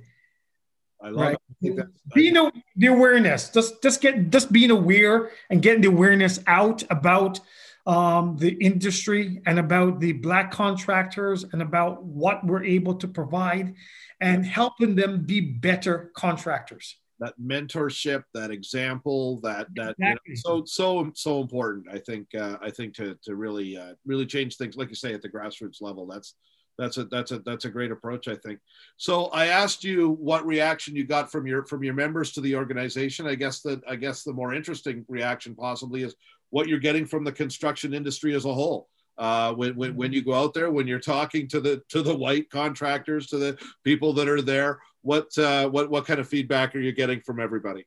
I 1.01 1.09
love 1.09 1.19
right? 1.19 1.37
it. 1.61 1.87
Being 2.13 2.35
a, 2.35 2.51
the 2.75 2.87
awareness, 2.87 3.49
just 3.49 3.81
just 3.81 4.01
get 4.01 4.29
just 4.29 4.51
being 4.51 4.71
aware 4.71 5.31
and 5.49 5.61
getting 5.61 5.81
the 5.81 5.87
awareness 5.87 6.39
out 6.47 6.83
about 6.89 7.39
um, 7.85 8.35
the 8.37 8.49
industry 8.49 9.41
and 9.45 9.57
about 9.57 9.99
the 9.99 10.11
black 10.11 10.51
contractors 10.51 11.45
and 11.51 11.61
about 11.61 12.03
what 12.03 12.45
we're 12.45 12.63
able 12.63 12.95
to 12.95 13.07
provide 13.07 13.75
and 14.19 14.45
helping 14.45 14.95
them 14.95 15.23
be 15.23 15.39
better 15.39 16.11
contractors 16.13 16.97
that 17.19 17.33
mentorship, 17.39 18.23
that 18.33 18.51
example, 18.51 19.39
that 19.41 19.67
that 19.75 19.95
exactly. 19.99 20.19
you 20.25 20.33
know, 20.45 20.63
so 20.63 20.63
so 20.65 21.11
so 21.15 21.41
important. 21.41 21.87
I 21.91 21.99
think 21.99 22.27
uh, 22.35 22.57
I 22.61 22.69
think 22.69 22.93
to 22.95 23.17
to 23.23 23.35
really 23.35 23.77
uh, 23.77 23.93
really 24.05 24.25
change 24.25 24.55
things, 24.55 24.77
like 24.77 24.89
you 24.89 24.95
say, 24.95 25.13
at 25.13 25.21
the 25.21 25.29
grassroots 25.29 25.81
level. 25.81 26.05
That's 26.05 26.35
that's 26.77 26.97
a 26.97 27.05
that's 27.05 27.31
a 27.31 27.39
that's 27.39 27.65
a 27.65 27.69
great 27.69 27.91
approach. 27.91 28.27
I 28.27 28.35
think. 28.35 28.59
So 28.97 29.25
I 29.25 29.47
asked 29.47 29.83
you 29.83 30.11
what 30.11 30.45
reaction 30.45 30.95
you 30.95 31.05
got 31.05 31.31
from 31.31 31.45
your 31.45 31.65
from 31.65 31.83
your 31.83 31.93
members 31.93 32.31
to 32.33 32.41
the 32.41 32.55
organization. 32.55 33.27
I 33.27 33.35
guess 33.35 33.61
that 33.61 33.81
I 33.87 33.97
guess 33.97 34.23
the 34.23 34.33
more 34.33 34.53
interesting 34.53 35.05
reaction 35.09 35.55
possibly 35.55 36.03
is 36.03 36.15
what 36.51 36.67
you're 36.67 36.79
getting 36.79 37.05
from 37.05 37.23
the 37.23 37.31
construction 37.31 37.93
industry 37.93 38.33
as 38.33 38.45
a 38.45 38.53
whole. 38.53 38.87
Uh, 39.17 39.53
when, 39.53 39.75
when, 39.75 39.93
when 39.97 40.13
you 40.13 40.23
go 40.23 40.33
out 40.33 40.53
there, 40.53 40.71
when 40.71 40.87
you're 40.87 40.97
talking 40.97 41.45
to 41.45 41.59
the 41.59 41.83
to 41.89 42.01
the 42.01 42.15
white 42.15 42.49
contractors, 42.49 43.27
to 43.27 43.37
the 43.37 43.57
people 43.83 44.13
that 44.13 44.29
are 44.29 44.41
there, 44.41 44.79
what 45.01 45.37
uh, 45.37 45.69
what 45.69 45.89
what 45.89 46.05
kind 46.05 46.19
of 46.19 46.27
feedback 46.27 46.75
are 46.75 46.79
you 46.79 46.91
getting 46.91 47.21
from 47.21 47.39
everybody? 47.39 47.85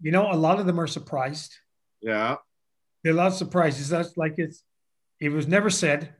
You 0.00 0.10
know, 0.10 0.30
a 0.32 0.34
lot 0.34 0.58
of 0.58 0.66
them 0.66 0.80
are 0.80 0.86
surprised. 0.86 1.54
Yeah, 2.00 2.36
there 3.02 3.12
are 3.12 3.16
a 3.16 3.18
lot 3.18 3.28
of 3.28 3.34
surprises. 3.34 3.88
That's 3.88 4.16
like 4.16 4.34
it's 4.38 4.64
it 5.20 5.30
was 5.30 5.46
never 5.46 5.70
said. 5.70 6.14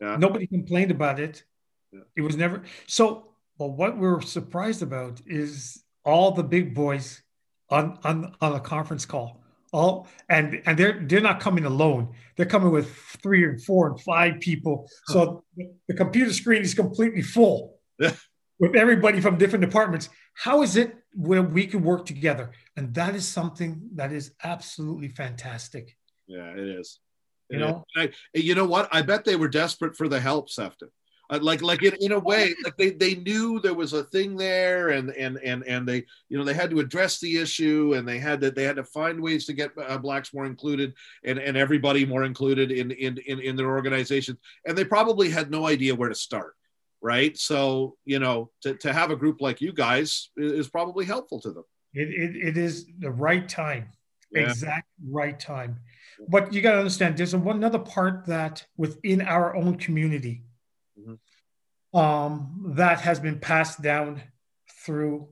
Yeah. 0.00 0.16
Nobody 0.16 0.46
complained 0.46 0.90
about 0.90 1.20
it. 1.20 1.44
Yeah. 1.92 2.00
It 2.16 2.22
was 2.22 2.36
never 2.36 2.62
so. 2.86 3.26
Well, 3.58 3.70
what 3.70 3.98
we're 3.98 4.22
surprised 4.22 4.80
about 4.80 5.20
is 5.26 5.84
all 6.04 6.30
the 6.30 6.42
big 6.42 6.74
boys 6.74 7.22
on 7.68 7.98
on 8.04 8.34
on 8.40 8.54
a 8.54 8.60
conference 8.60 9.04
call. 9.04 9.42
All 9.72 10.08
and 10.28 10.62
and 10.66 10.78
they're 10.78 11.04
they're 11.06 11.20
not 11.20 11.40
coming 11.40 11.64
alone. 11.64 12.14
They're 12.36 12.46
coming 12.46 12.70
with 12.70 12.92
three 13.22 13.44
and 13.44 13.62
four 13.62 13.88
and 13.88 14.00
five 14.00 14.40
people. 14.40 14.88
So 15.06 15.44
the 15.86 15.94
computer 15.94 16.32
screen 16.32 16.62
is 16.62 16.74
completely 16.74 17.22
full. 17.22 17.78
with 18.60 18.76
everybody 18.76 19.20
from 19.20 19.38
different 19.38 19.64
departments. 19.64 20.10
How 20.34 20.62
is 20.62 20.76
it 20.76 20.94
where 21.14 21.42
we 21.42 21.66
can 21.66 21.82
work 21.82 22.06
together? 22.06 22.52
And 22.76 22.94
that 22.94 23.16
is 23.16 23.26
something 23.26 23.80
that 23.94 24.12
is 24.12 24.32
absolutely 24.44 25.08
fantastic. 25.08 25.96
Yeah, 26.28 26.52
it 26.52 26.68
is. 26.68 27.00
It 27.48 27.54
you 27.54 27.60
know, 27.60 27.84
I, 27.96 28.10
you 28.34 28.54
know 28.54 28.66
what? 28.66 28.88
I 28.92 29.02
bet 29.02 29.24
they 29.24 29.34
were 29.34 29.48
desperate 29.48 29.96
for 29.96 30.06
the 30.06 30.20
help, 30.20 30.50
Sephton. 30.50 30.90
Uh, 31.30 31.38
like, 31.42 31.62
like 31.62 31.82
in, 31.84 31.94
in 32.00 32.12
a 32.12 32.18
way, 32.18 32.54
like 32.64 32.76
they, 32.76 32.90
they 32.90 33.14
knew 33.14 33.60
there 33.60 33.74
was 33.74 33.92
a 33.92 34.04
thing 34.04 34.36
there, 34.36 34.88
and 34.88 35.10
and 35.10 35.38
and 35.38 35.64
and 35.64 35.88
they, 35.88 36.04
you 36.28 36.36
know, 36.36 36.44
they 36.44 36.54
had 36.54 36.70
to 36.70 36.80
address 36.80 37.20
the 37.20 37.38
issue, 37.38 37.94
and 37.96 38.06
they 38.06 38.18
had 38.18 38.40
that 38.40 38.56
they 38.56 38.64
had 38.64 38.76
to 38.76 38.84
find 38.84 39.20
ways 39.20 39.46
to 39.46 39.52
get 39.52 39.70
uh, 39.80 39.96
blacks 39.96 40.34
more 40.34 40.46
included, 40.46 40.92
and 41.24 41.38
and 41.38 41.56
everybody 41.56 42.04
more 42.04 42.24
included 42.24 42.72
in 42.72 42.90
in 42.90 43.16
in, 43.26 43.38
in 43.40 43.56
their 43.56 43.68
organizations, 43.68 44.38
and 44.66 44.76
they 44.76 44.84
probably 44.84 45.30
had 45.30 45.52
no 45.52 45.66
idea 45.66 45.94
where 45.94 46.08
to 46.08 46.14
start 46.16 46.54
right? 47.02 47.36
So, 47.36 47.96
you 48.04 48.18
know, 48.18 48.50
to, 48.62 48.74
to 48.74 48.92
have 48.92 49.10
a 49.10 49.16
group 49.16 49.40
like 49.40 49.60
you 49.60 49.72
guys 49.72 50.30
is 50.36 50.68
probably 50.68 51.04
helpful 51.04 51.40
to 51.40 51.52
them. 51.52 51.64
It, 51.94 52.08
it, 52.08 52.48
it 52.48 52.56
is 52.56 52.86
the 52.98 53.10
right 53.10 53.48
time, 53.48 53.90
yeah. 54.30 54.42
exact 54.42 54.88
right 55.08 55.38
time. 55.38 55.80
But 56.28 56.52
you 56.52 56.60
got 56.60 56.72
to 56.72 56.78
understand, 56.78 57.16
there's 57.16 57.34
a, 57.34 57.38
one 57.38 57.56
another 57.56 57.78
part 57.78 58.26
that 58.26 58.66
within 58.76 59.22
our 59.22 59.56
own 59.56 59.76
community 59.76 60.42
mm-hmm. 60.98 61.98
um, 61.98 62.74
that 62.76 63.00
has 63.00 63.18
been 63.18 63.38
passed 63.38 63.82
down 63.82 64.22
through 64.84 65.28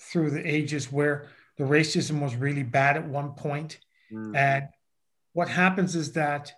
through 0.00 0.30
the 0.30 0.48
ages 0.48 0.92
where 0.92 1.28
the 1.56 1.64
racism 1.64 2.20
was 2.20 2.36
really 2.36 2.62
bad 2.62 2.96
at 2.96 3.08
one 3.08 3.32
point. 3.32 3.80
Mm-hmm. 4.12 4.36
And 4.36 4.68
what 5.32 5.48
happens 5.48 5.96
is 5.96 6.12
that 6.12 6.52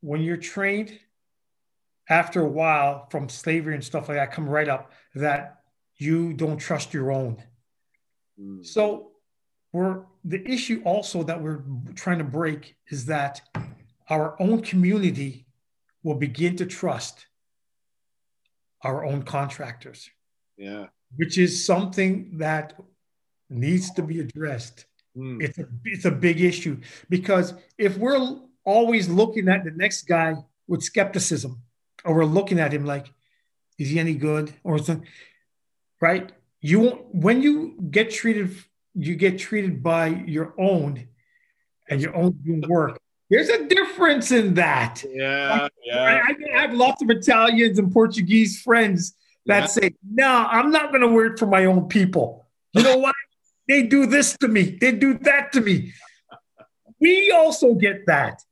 when 0.00 0.22
you're 0.22 0.36
trained 0.36 0.98
after 2.10 2.42
a 2.42 2.48
while 2.48 3.06
from 3.10 3.28
slavery 3.28 3.74
and 3.74 3.84
stuff 3.84 4.08
like 4.08 4.18
that 4.18 4.32
come 4.32 4.48
right 4.48 4.68
up 4.68 4.90
that 5.14 5.60
you 5.96 6.34
don't 6.34 6.58
trust 6.58 6.92
your 6.92 7.12
own. 7.12 7.42
Mm. 8.38 8.66
So 8.66 9.12
we're 9.72 10.02
the 10.24 10.46
issue 10.46 10.82
also 10.84 11.22
that 11.22 11.40
we're 11.40 11.62
trying 11.94 12.18
to 12.18 12.24
break 12.24 12.74
is 12.90 13.06
that 13.06 13.40
our 14.08 14.36
own 14.42 14.60
community 14.60 15.46
will 16.02 16.16
begin 16.16 16.56
to 16.56 16.66
trust 16.66 17.26
our 18.82 19.04
own 19.04 19.22
contractors. 19.22 20.10
Yeah. 20.56 20.86
Which 21.16 21.38
is 21.38 21.64
something 21.64 22.38
that 22.38 22.74
needs 23.48 23.92
to 23.92 24.02
be 24.02 24.20
addressed. 24.20 24.86
Mm. 25.16 25.42
It's 25.42 25.58
a 25.58 25.66
it's 25.84 26.04
a 26.04 26.10
big 26.10 26.40
issue 26.40 26.80
because 27.08 27.54
if 27.78 27.96
we're 27.98 28.38
always 28.64 29.08
looking 29.08 29.48
at 29.48 29.64
the 29.64 29.72
next 29.72 30.02
guy 30.02 30.34
with 30.66 30.82
skepticism, 30.82 31.62
or 32.04 32.14
we're 32.14 32.24
looking 32.24 32.58
at 32.58 32.72
him 32.72 32.84
like, 32.84 33.12
is 33.78 33.90
he 33.90 33.98
any 33.98 34.14
good? 34.14 34.52
Or 34.62 34.78
something, 34.78 35.06
right? 36.00 36.32
you 36.60 36.80
won't, 36.80 37.14
when 37.14 37.42
you 37.42 37.76
get 37.90 38.10
treated, 38.10 38.54
you 38.94 39.16
get 39.16 39.38
treated 39.38 39.82
by 39.82 40.08
your 40.08 40.54
own, 40.58 41.08
and 41.88 42.00
your 42.00 42.14
own 42.14 42.38
work. 42.68 43.00
There's 43.28 43.48
a 43.48 43.66
difference 43.66 44.30
in 44.30 44.54
that. 44.54 45.04
Yeah, 45.08 45.68
yeah. 45.84 46.22
I, 46.28 46.34
I 46.56 46.60
have 46.60 46.74
lots 46.74 47.02
of 47.02 47.10
Italians 47.10 47.78
and 47.78 47.92
Portuguese 47.92 48.60
friends 48.60 49.14
that 49.46 49.60
yeah. 49.60 49.66
say, 49.66 49.94
"No, 50.08 50.46
I'm 50.50 50.70
not 50.70 50.90
going 50.90 51.02
to 51.02 51.08
work 51.08 51.38
for 51.38 51.46
my 51.46 51.64
own 51.64 51.88
people." 51.88 52.46
You 52.72 52.82
know 52.82 52.98
what? 52.98 53.14
they 53.68 53.84
do 53.84 54.06
this 54.06 54.36
to 54.38 54.48
me. 54.48 54.78
They 54.80 54.92
do 54.92 55.18
that 55.18 55.52
to 55.52 55.60
me. 55.60 55.92
We 57.00 57.30
also 57.30 57.74
get 57.74 58.06
that. 58.06 58.42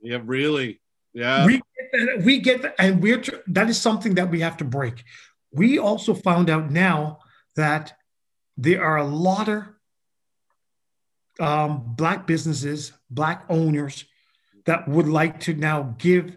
Yeah, 0.00 0.20
really. 0.24 0.80
Yeah. 1.12 1.46
We 1.46 1.56
get 1.56 1.92
that, 1.92 2.22
we 2.24 2.38
get 2.38 2.62
that, 2.62 2.74
and 2.78 3.02
we're 3.02 3.22
that 3.48 3.68
is 3.68 3.80
something 3.80 4.14
that 4.14 4.30
we 4.30 4.40
have 4.40 4.56
to 4.58 4.64
break. 4.64 5.04
We 5.52 5.78
also 5.78 6.14
found 6.14 6.50
out 6.50 6.70
now 6.70 7.20
that 7.56 7.94
there 8.56 8.84
are 8.84 8.98
a 8.98 9.04
lot 9.04 9.48
of 9.48 9.64
um, 11.40 11.94
black 11.96 12.26
businesses, 12.26 12.92
black 13.10 13.44
owners 13.48 14.04
that 14.66 14.88
would 14.88 15.08
like 15.08 15.40
to 15.40 15.54
now 15.54 15.94
give 15.98 16.36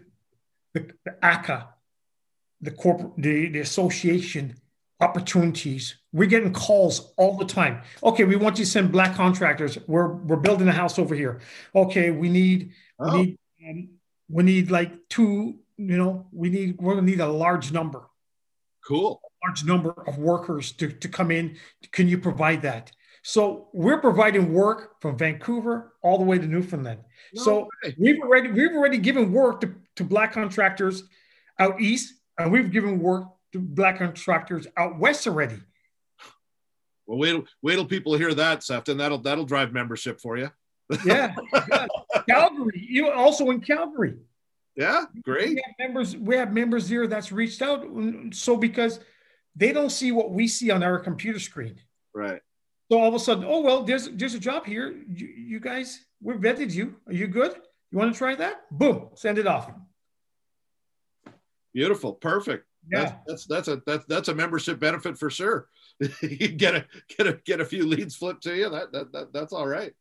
the, 0.73 0.91
the 1.03 1.11
ACCA, 1.21 1.67
the 2.61 2.71
corporate, 2.71 3.11
the, 3.17 3.49
the 3.49 3.59
association 3.59 4.55
opportunities. 5.01 5.95
We're 6.13 6.29
getting 6.29 6.53
calls 6.53 7.13
all 7.17 7.37
the 7.37 7.45
time. 7.45 7.81
Okay, 8.03 8.23
we 8.23 8.35
want 8.35 8.59
you 8.59 8.65
to 8.65 8.71
send 8.71 8.91
black 8.91 9.15
contractors. 9.15 9.77
We're 9.87 10.13
we're 10.13 10.37
building 10.37 10.67
a 10.67 10.71
house 10.71 10.99
over 10.99 11.15
here. 11.15 11.41
Okay, 11.75 12.11
we 12.11 12.29
need 12.29 12.71
oh. 12.99 13.17
we 13.17 13.37
need 13.59 13.69
um, 13.69 13.89
we 14.31 14.43
need 14.43 14.71
like 14.71 15.09
two. 15.09 15.59
You 15.77 15.97
know, 15.97 16.27
we 16.31 16.49
need 16.49 16.77
we're 16.79 16.95
gonna 16.95 17.05
need 17.05 17.19
a 17.19 17.27
large 17.27 17.71
number. 17.71 18.07
Cool. 18.87 19.21
A 19.23 19.47
large 19.47 19.65
number 19.65 19.93
of 20.07 20.17
workers 20.17 20.71
to 20.73 20.91
to 20.91 21.07
come 21.07 21.31
in. 21.31 21.57
Can 21.91 22.07
you 22.07 22.17
provide 22.17 22.61
that? 22.63 22.91
So 23.23 23.69
we're 23.73 23.99
providing 23.99 24.51
work 24.53 24.99
from 25.01 25.17
Vancouver 25.17 25.93
all 26.01 26.17
the 26.17 26.23
way 26.23 26.39
to 26.39 26.45
Newfoundland. 26.45 27.01
No 27.33 27.43
so 27.43 27.69
way. 27.83 27.95
we've 27.97 28.21
already 28.21 28.51
we've 28.51 28.71
already 28.71 28.97
given 28.97 29.31
work 29.31 29.61
to, 29.61 29.75
to 29.97 30.03
black 30.03 30.33
contractors 30.33 31.03
out 31.59 31.79
east, 31.79 32.13
and 32.37 32.51
we've 32.51 32.71
given 32.71 32.99
work 32.99 33.27
to 33.53 33.59
black 33.59 33.99
contractors 33.99 34.65
out 34.77 34.97
west 34.97 35.27
already. 35.27 35.57
Well, 37.05 37.19
wait, 37.19 37.43
wait 37.61 37.75
till 37.75 37.85
people 37.85 38.15
hear 38.15 38.33
that, 38.33 38.61
Sephton. 38.61 38.97
That'll 38.97 39.19
that'll 39.19 39.45
drive 39.45 39.71
membership 39.71 40.19
for 40.19 40.37
you. 40.37 40.49
Yeah, 41.05 41.35
Calgary. 42.29 42.85
You 42.87 43.11
also 43.11 43.49
in 43.49 43.61
Calgary. 43.61 44.17
Yeah, 44.75 45.05
great. 45.23 45.49
We 45.49 45.63
have 45.65 45.75
members. 45.79 46.17
We 46.17 46.35
have 46.35 46.53
members 46.53 46.87
here 46.87 47.07
that's 47.07 47.31
reached 47.31 47.61
out. 47.61 47.83
Mm, 47.83 48.33
so 48.33 48.55
because 48.57 48.99
they 49.55 49.71
don't 49.71 49.89
see 49.89 50.11
what 50.11 50.31
we 50.31 50.47
see 50.47 50.71
on 50.71 50.83
our 50.83 50.99
computer 50.99 51.39
screen. 51.39 51.79
Right. 52.13 52.41
So 52.91 52.99
all 52.99 53.07
of 53.07 53.13
a 53.13 53.19
sudden, 53.19 53.45
oh 53.47 53.61
well, 53.61 53.83
there's 53.83 54.09
there's 54.09 54.33
a 54.33 54.39
job 54.39 54.65
here. 54.65 55.03
You, 55.07 55.27
you 55.27 55.59
guys, 55.59 56.05
we 56.21 56.35
vetted 56.35 56.73
you. 56.73 56.95
Are 57.07 57.13
you 57.13 57.27
good? 57.27 57.55
You 57.91 57.97
want 57.97 58.13
to 58.13 58.17
try 58.17 58.35
that? 58.35 58.69
Boom, 58.71 59.09
send 59.15 59.37
it 59.37 59.47
off. 59.47 59.71
Beautiful, 61.73 62.13
perfect. 62.13 62.65
Yeah, 62.91 63.15
that's 63.27 63.45
that's, 63.45 63.45
that's 63.45 63.67
a 63.67 63.81
that's 63.85 64.05
that's 64.05 64.27
a 64.29 64.35
membership 64.35 64.79
benefit 64.79 65.17
for 65.17 65.29
sure. 65.29 65.67
you 66.21 66.47
get 66.49 66.75
a 66.75 66.85
get 67.17 67.27
a 67.27 67.33
get 67.45 67.61
a 67.61 67.65
few 67.65 67.85
leads 67.85 68.15
flipped 68.15 68.43
to 68.43 68.55
you. 68.55 68.69
That 68.69 68.91
that, 68.91 69.11
that 69.11 69.33
that's 69.33 69.53
all 69.53 69.67
right. 69.67 69.93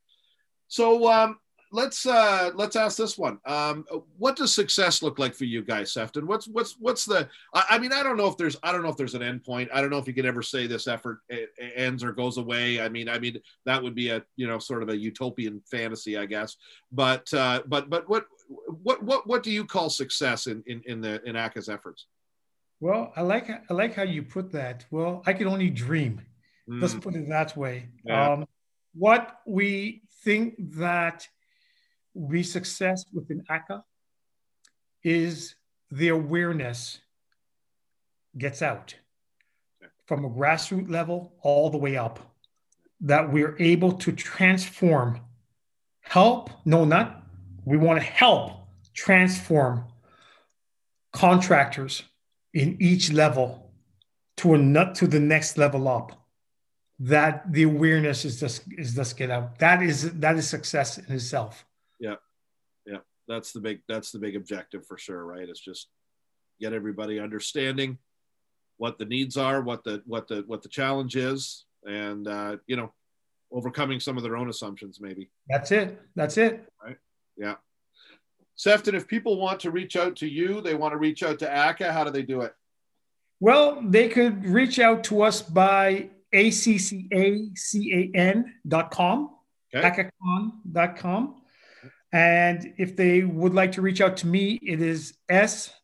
So 0.70 1.10
um, 1.10 1.36
let's 1.72 2.06
uh, 2.06 2.52
let's 2.54 2.76
ask 2.76 2.96
this 2.96 3.18
one. 3.18 3.40
Um, 3.44 3.84
what 4.16 4.36
does 4.36 4.54
success 4.54 5.02
look 5.02 5.18
like 5.18 5.34
for 5.34 5.44
you 5.44 5.62
guys, 5.62 5.92
Sephton? 5.92 6.24
What's 6.24 6.46
what's 6.46 6.76
what's 6.78 7.04
the? 7.04 7.28
I, 7.52 7.64
I, 7.70 7.78
mean, 7.78 7.92
I 7.92 8.04
don't 8.04 8.16
know 8.16 8.28
if 8.28 8.36
there's 8.36 8.56
I 8.62 8.70
don't 8.70 8.84
know 8.84 8.88
if 8.88 8.96
there's 8.96 9.16
an 9.16 9.22
end 9.22 9.42
point. 9.42 9.68
I 9.74 9.80
don't 9.80 9.90
know 9.90 9.98
if 9.98 10.06
you 10.06 10.14
can 10.14 10.26
ever 10.26 10.42
say 10.42 10.68
this 10.68 10.86
effort 10.86 11.18
ends 11.58 12.04
or 12.04 12.12
goes 12.12 12.38
away. 12.38 12.80
I 12.80 12.88
mean, 12.88 13.08
I 13.08 13.18
mean 13.18 13.40
that 13.66 13.82
would 13.82 13.96
be 13.96 14.10
a 14.10 14.22
you 14.36 14.46
know 14.46 14.60
sort 14.60 14.84
of 14.84 14.90
a 14.90 14.96
utopian 14.96 15.60
fantasy, 15.68 16.16
I 16.16 16.26
guess. 16.26 16.56
But 16.92 17.34
uh, 17.34 17.62
but 17.66 17.90
but 17.90 18.08
what 18.08 18.26
what 18.68 19.02
what 19.02 19.26
what 19.26 19.42
do 19.42 19.50
you 19.50 19.64
call 19.64 19.90
success 19.90 20.46
in 20.46 20.62
in, 20.66 20.82
in 20.86 21.00
the 21.00 21.20
in 21.28 21.34
ACCA's 21.34 21.68
efforts? 21.68 22.06
Well, 22.78 23.12
I 23.16 23.22
like 23.22 23.50
I 23.50 23.74
like 23.74 23.94
how 23.94 24.04
you 24.04 24.22
put 24.22 24.52
that. 24.52 24.86
Well, 24.92 25.24
I 25.26 25.32
can 25.32 25.48
only 25.48 25.68
dream. 25.68 26.20
Mm. 26.68 26.80
Let's 26.80 26.94
put 26.94 27.16
it 27.16 27.28
that 27.28 27.56
way. 27.56 27.88
Yeah. 28.04 28.34
Um, 28.34 28.46
what 28.94 29.40
we 29.46 30.02
think 30.24 30.54
that 30.76 31.28
be 32.28 32.42
success 32.42 33.04
within 33.12 33.42
ACCA 33.50 33.82
is 35.02 35.54
the 35.90 36.08
awareness 36.08 36.98
gets 38.36 38.62
out 38.62 38.94
from 40.06 40.24
a 40.24 40.30
grassroots 40.30 40.90
level 40.90 41.32
all 41.42 41.70
the 41.70 41.78
way 41.78 41.96
up 41.96 42.34
that 43.00 43.32
we're 43.32 43.56
able 43.58 43.92
to 43.92 44.12
transform. 44.12 45.20
Help? 46.00 46.50
No 46.64 46.84
not. 46.84 47.22
We 47.64 47.76
want 47.76 48.00
to 48.00 48.04
help 48.04 48.52
transform 48.94 49.84
contractors 51.12 52.02
in 52.52 52.76
each 52.80 53.12
level 53.12 53.72
to 54.38 54.54
a 54.54 54.58
nut 54.58 54.94
to 54.96 55.06
the 55.06 55.20
next 55.20 55.56
level 55.56 55.88
up 55.88 56.19
that 57.00 57.50
the 57.50 57.62
awareness 57.62 58.24
is 58.26 58.38
just 58.38 58.62
is 58.76 58.94
just 58.94 59.16
get 59.16 59.30
out. 59.30 59.58
That 59.58 59.82
is 59.82 60.12
that 60.20 60.36
is 60.36 60.48
success 60.48 60.98
in 60.98 61.12
itself. 61.12 61.64
Yeah. 61.98 62.16
Yeah. 62.86 62.98
That's 63.26 63.52
the 63.52 63.60
big 63.60 63.80
that's 63.88 64.12
the 64.12 64.18
big 64.18 64.36
objective 64.36 64.86
for 64.86 64.98
sure 64.98 65.24
right? 65.24 65.48
It's 65.48 65.60
just 65.60 65.88
get 66.60 66.74
everybody 66.74 67.18
understanding 67.18 67.98
what 68.76 68.98
the 68.98 69.06
needs 69.06 69.38
are 69.38 69.62
what 69.62 69.82
the 69.82 70.02
what 70.06 70.28
the 70.28 70.44
what 70.46 70.62
the 70.62 70.68
challenge 70.68 71.16
is 71.16 71.64
and 71.86 72.28
uh 72.28 72.56
you 72.66 72.76
know 72.76 72.92
overcoming 73.50 73.98
some 73.98 74.18
of 74.18 74.22
their 74.22 74.36
own 74.36 74.50
assumptions 74.50 75.00
maybe. 75.00 75.30
That's 75.48 75.72
it. 75.72 75.98
That's 76.14 76.36
it. 76.36 76.68
Right? 76.84 76.98
Yeah. 77.36 77.54
Sephton, 78.58 78.92
if 78.92 79.08
people 79.08 79.38
want 79.38 79.60
to 79.60 79.70
reach 79.70 79.96
out 79.96 80.16
to 80.16 80.28
you, 80.28 80.60
they 80.60 80.74
want 80.74 80.92
to 80.92 80.98
reach 80.98 81.22
out 81.22 81.38
to 81.38 81.46
ACCA, 81.46 81.90
how 81.90 82.04
do 82.04 82.10
they 82.10 82.22
do 82.22 82.42
it? 82.42 82.54
Well, 83.40 83.82
they 83.82 84.08
could 84.10 84.44
reach 84.44 84.78
out 84.78 85.02
to 85.04 85.22
us 85.22 85.40
by 85.40 86.10
accacan.com, 86.34 89.30
okay. 89.74 89.90
accacan.com. 89.90 91.36
And 92.12 92.74
if 92.76 92.96
they 92.96 93.22
would 93.22 93.54
like 93.54 93.70
to 93.72 93.82
reach 93.82 94.00
out 94.00 94.16
to 94.18 94.26
me, 94.26 94.58
it 94.62 94.80
is 94.80 95.14
s.spence 95.28 95.74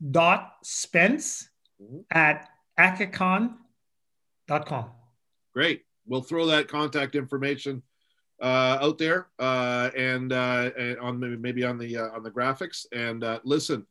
mm-hmm. 1.81 1.99
at 2.11 2.49
accacan.com. 2.79 4.91
Great. 5.55 5.83
We'll 6.07 6.23
throw 6.23 6.47
that 6.47 6.69
contact 6.69 7.15
information 7.15 7.83
uh, 8.41 8.79
out 8.81 8.99
there 8.99 9.29
uh, 9.39 9.91
and, 9.97 10.33
uh, 10.33 10.71
and 10.77 10.99
on 10.99 11.41
maybe 11.41 11.65
on 11.65 11.79
the 11.79 11.97
uh, 11.97 12.11
on 12.11 12.23
the 12.23 12.31
graphics. 12.31 12.85
And 12.93 13.25
uh, 13.25 13.41
listen, 13.45 13.87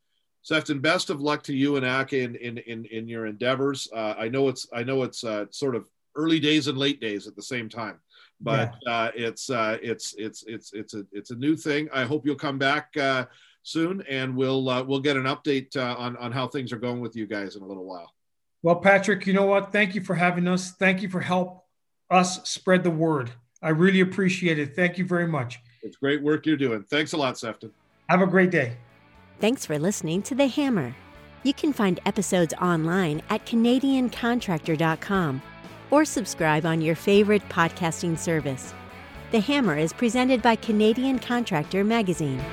Sephton, 0.45 0.81
best 0.81 1.09
of 1.09 1.21
luck 1.21 1.41
to 1.43 1.55
you 1.55 1.77
and 1.77 1.85
ACCA 1.85 2.23
in 2.23 2.35
in 2.35 2.57
in, 2.59 2.85
in 2.85 3.07
your 3.07 3.25
endeavors. 3.25 3.89
Uh, 3.93 4.13
I 4.17 4.29
know 4.29 4.47
it's 4.47 4.67
I 4.71 4.83
know 4.83 5.03
it's 5.03 5.23
uh, 5.23 5.45
sort 5.49 5.75
of 5.75 5.89
early 6.15 6.39
days 6.39 6.67
and 6.67 6.77
late 6.77 7.01
days 7.01 7.27
at 7.27 7.35
the 7.35 7.41
same 7.41 7.69
time, 7.69 7.99
but 8.41 8.73
yeah. 8.85 8.93
uh, 8.93 9.11
it's 9.15 9.49
uh, 9.49 9.77
it's 9.81 10.15
it's 10.17 10.43
it's 10.47 10.73
it's 10.73 10.93
a 10.93 11.05
it's 11.11 11.31
a 11.31 11.35
new 11.35 11.55
thing. 11.55 11.89
I 11.93 12.03
hope 12.03 12.25
you'll 12.25 12.35
come 12.35 12.57
back 12.57 12.95
uh, 12.97 13.25
soon, 13.63 14.03
and 14.09 14.35
we'll 14.35 14.69
uh, 14.69 14.83
we'll 14.83 14.99
get 14.99 15.17
an 15.17 15.23
update 15.23 15.75
uh, 15.75 15.95
on 15.97 16.17
on 16.17 16.31
how 16.31 16.47
things 16.47 16.71
are 16.71 16.77
going 16.77 17.01
with 17.01 17.15
you 17.15 17.27
guys 17.27 17.55
in 17.55 17.61
a 17.61 17.65
little 17.65 17.85
while. 17.85 18.11
Well, 18.63 18.77
Patrick, 18.77 19.27
you 19.27 19.33
know 19.33 19.45
what? 19.45 19.71
Thank 19.71 19.93
you 19.93 20.01
for 20.01 20.15
having 20.15 20.47
us. 20.47 20.71
Thank 20.71 21.01
you 21.01 21.09
for 21.09 21.21
help 21.21 21.65
us 22.09 22.49
spread 22.49 22.83
the 22.83 22.91
word. 22.91 23.31
I 23.61 23.69
really 23.69 24.01
appreciate 24.01 24.59
it. 24.59 24.75
Thank 24.75 24.97
you 24.97 25.05
very 25.05 25.27
much. 25.27 25.59
It's 25.83 25.97
great 25.97 26.21
work 26.21 26.45
you're 26.45 26.57
doing. 26.57 26.83
Thanks 26.83 27.13
a 27.13 27.17
lot, 27.17 27.35
Sephton. 27.35 27.71
Have 28.09 28.21
a 28.21 28.27
great 28.27 28.51
day. 28.51 28.77
Thanks 29.39 29.65
for 29.65 29.77
listening 29.77 30.21
to 30.23 30.35
The 30.35 30.47
Hammer. 30.47 30.95
You 31.43 31.53
can 31.53 31.73
find 31.73 31.99
episodes 32.05 32.53
online 32.55 33.21
at 33.29 33.45
CanadianContractor.com 33.45 35.41
or 35.91 36.05
subscribe 36.05 36.65
on 36.65 36.81
your 36.81 36.95
favorite 36.95 37.47
podcasting 37.49 38.17
service. 38.17 38.73
The 39.31 39.39
Hammer 39.39 39.77
is 39.77 39.93
presented 39.93 40.41
by 40.41 40.55
Canadian 40.55 41.19
Contractor 41.19 41.83
Magazine. 41.83 42.43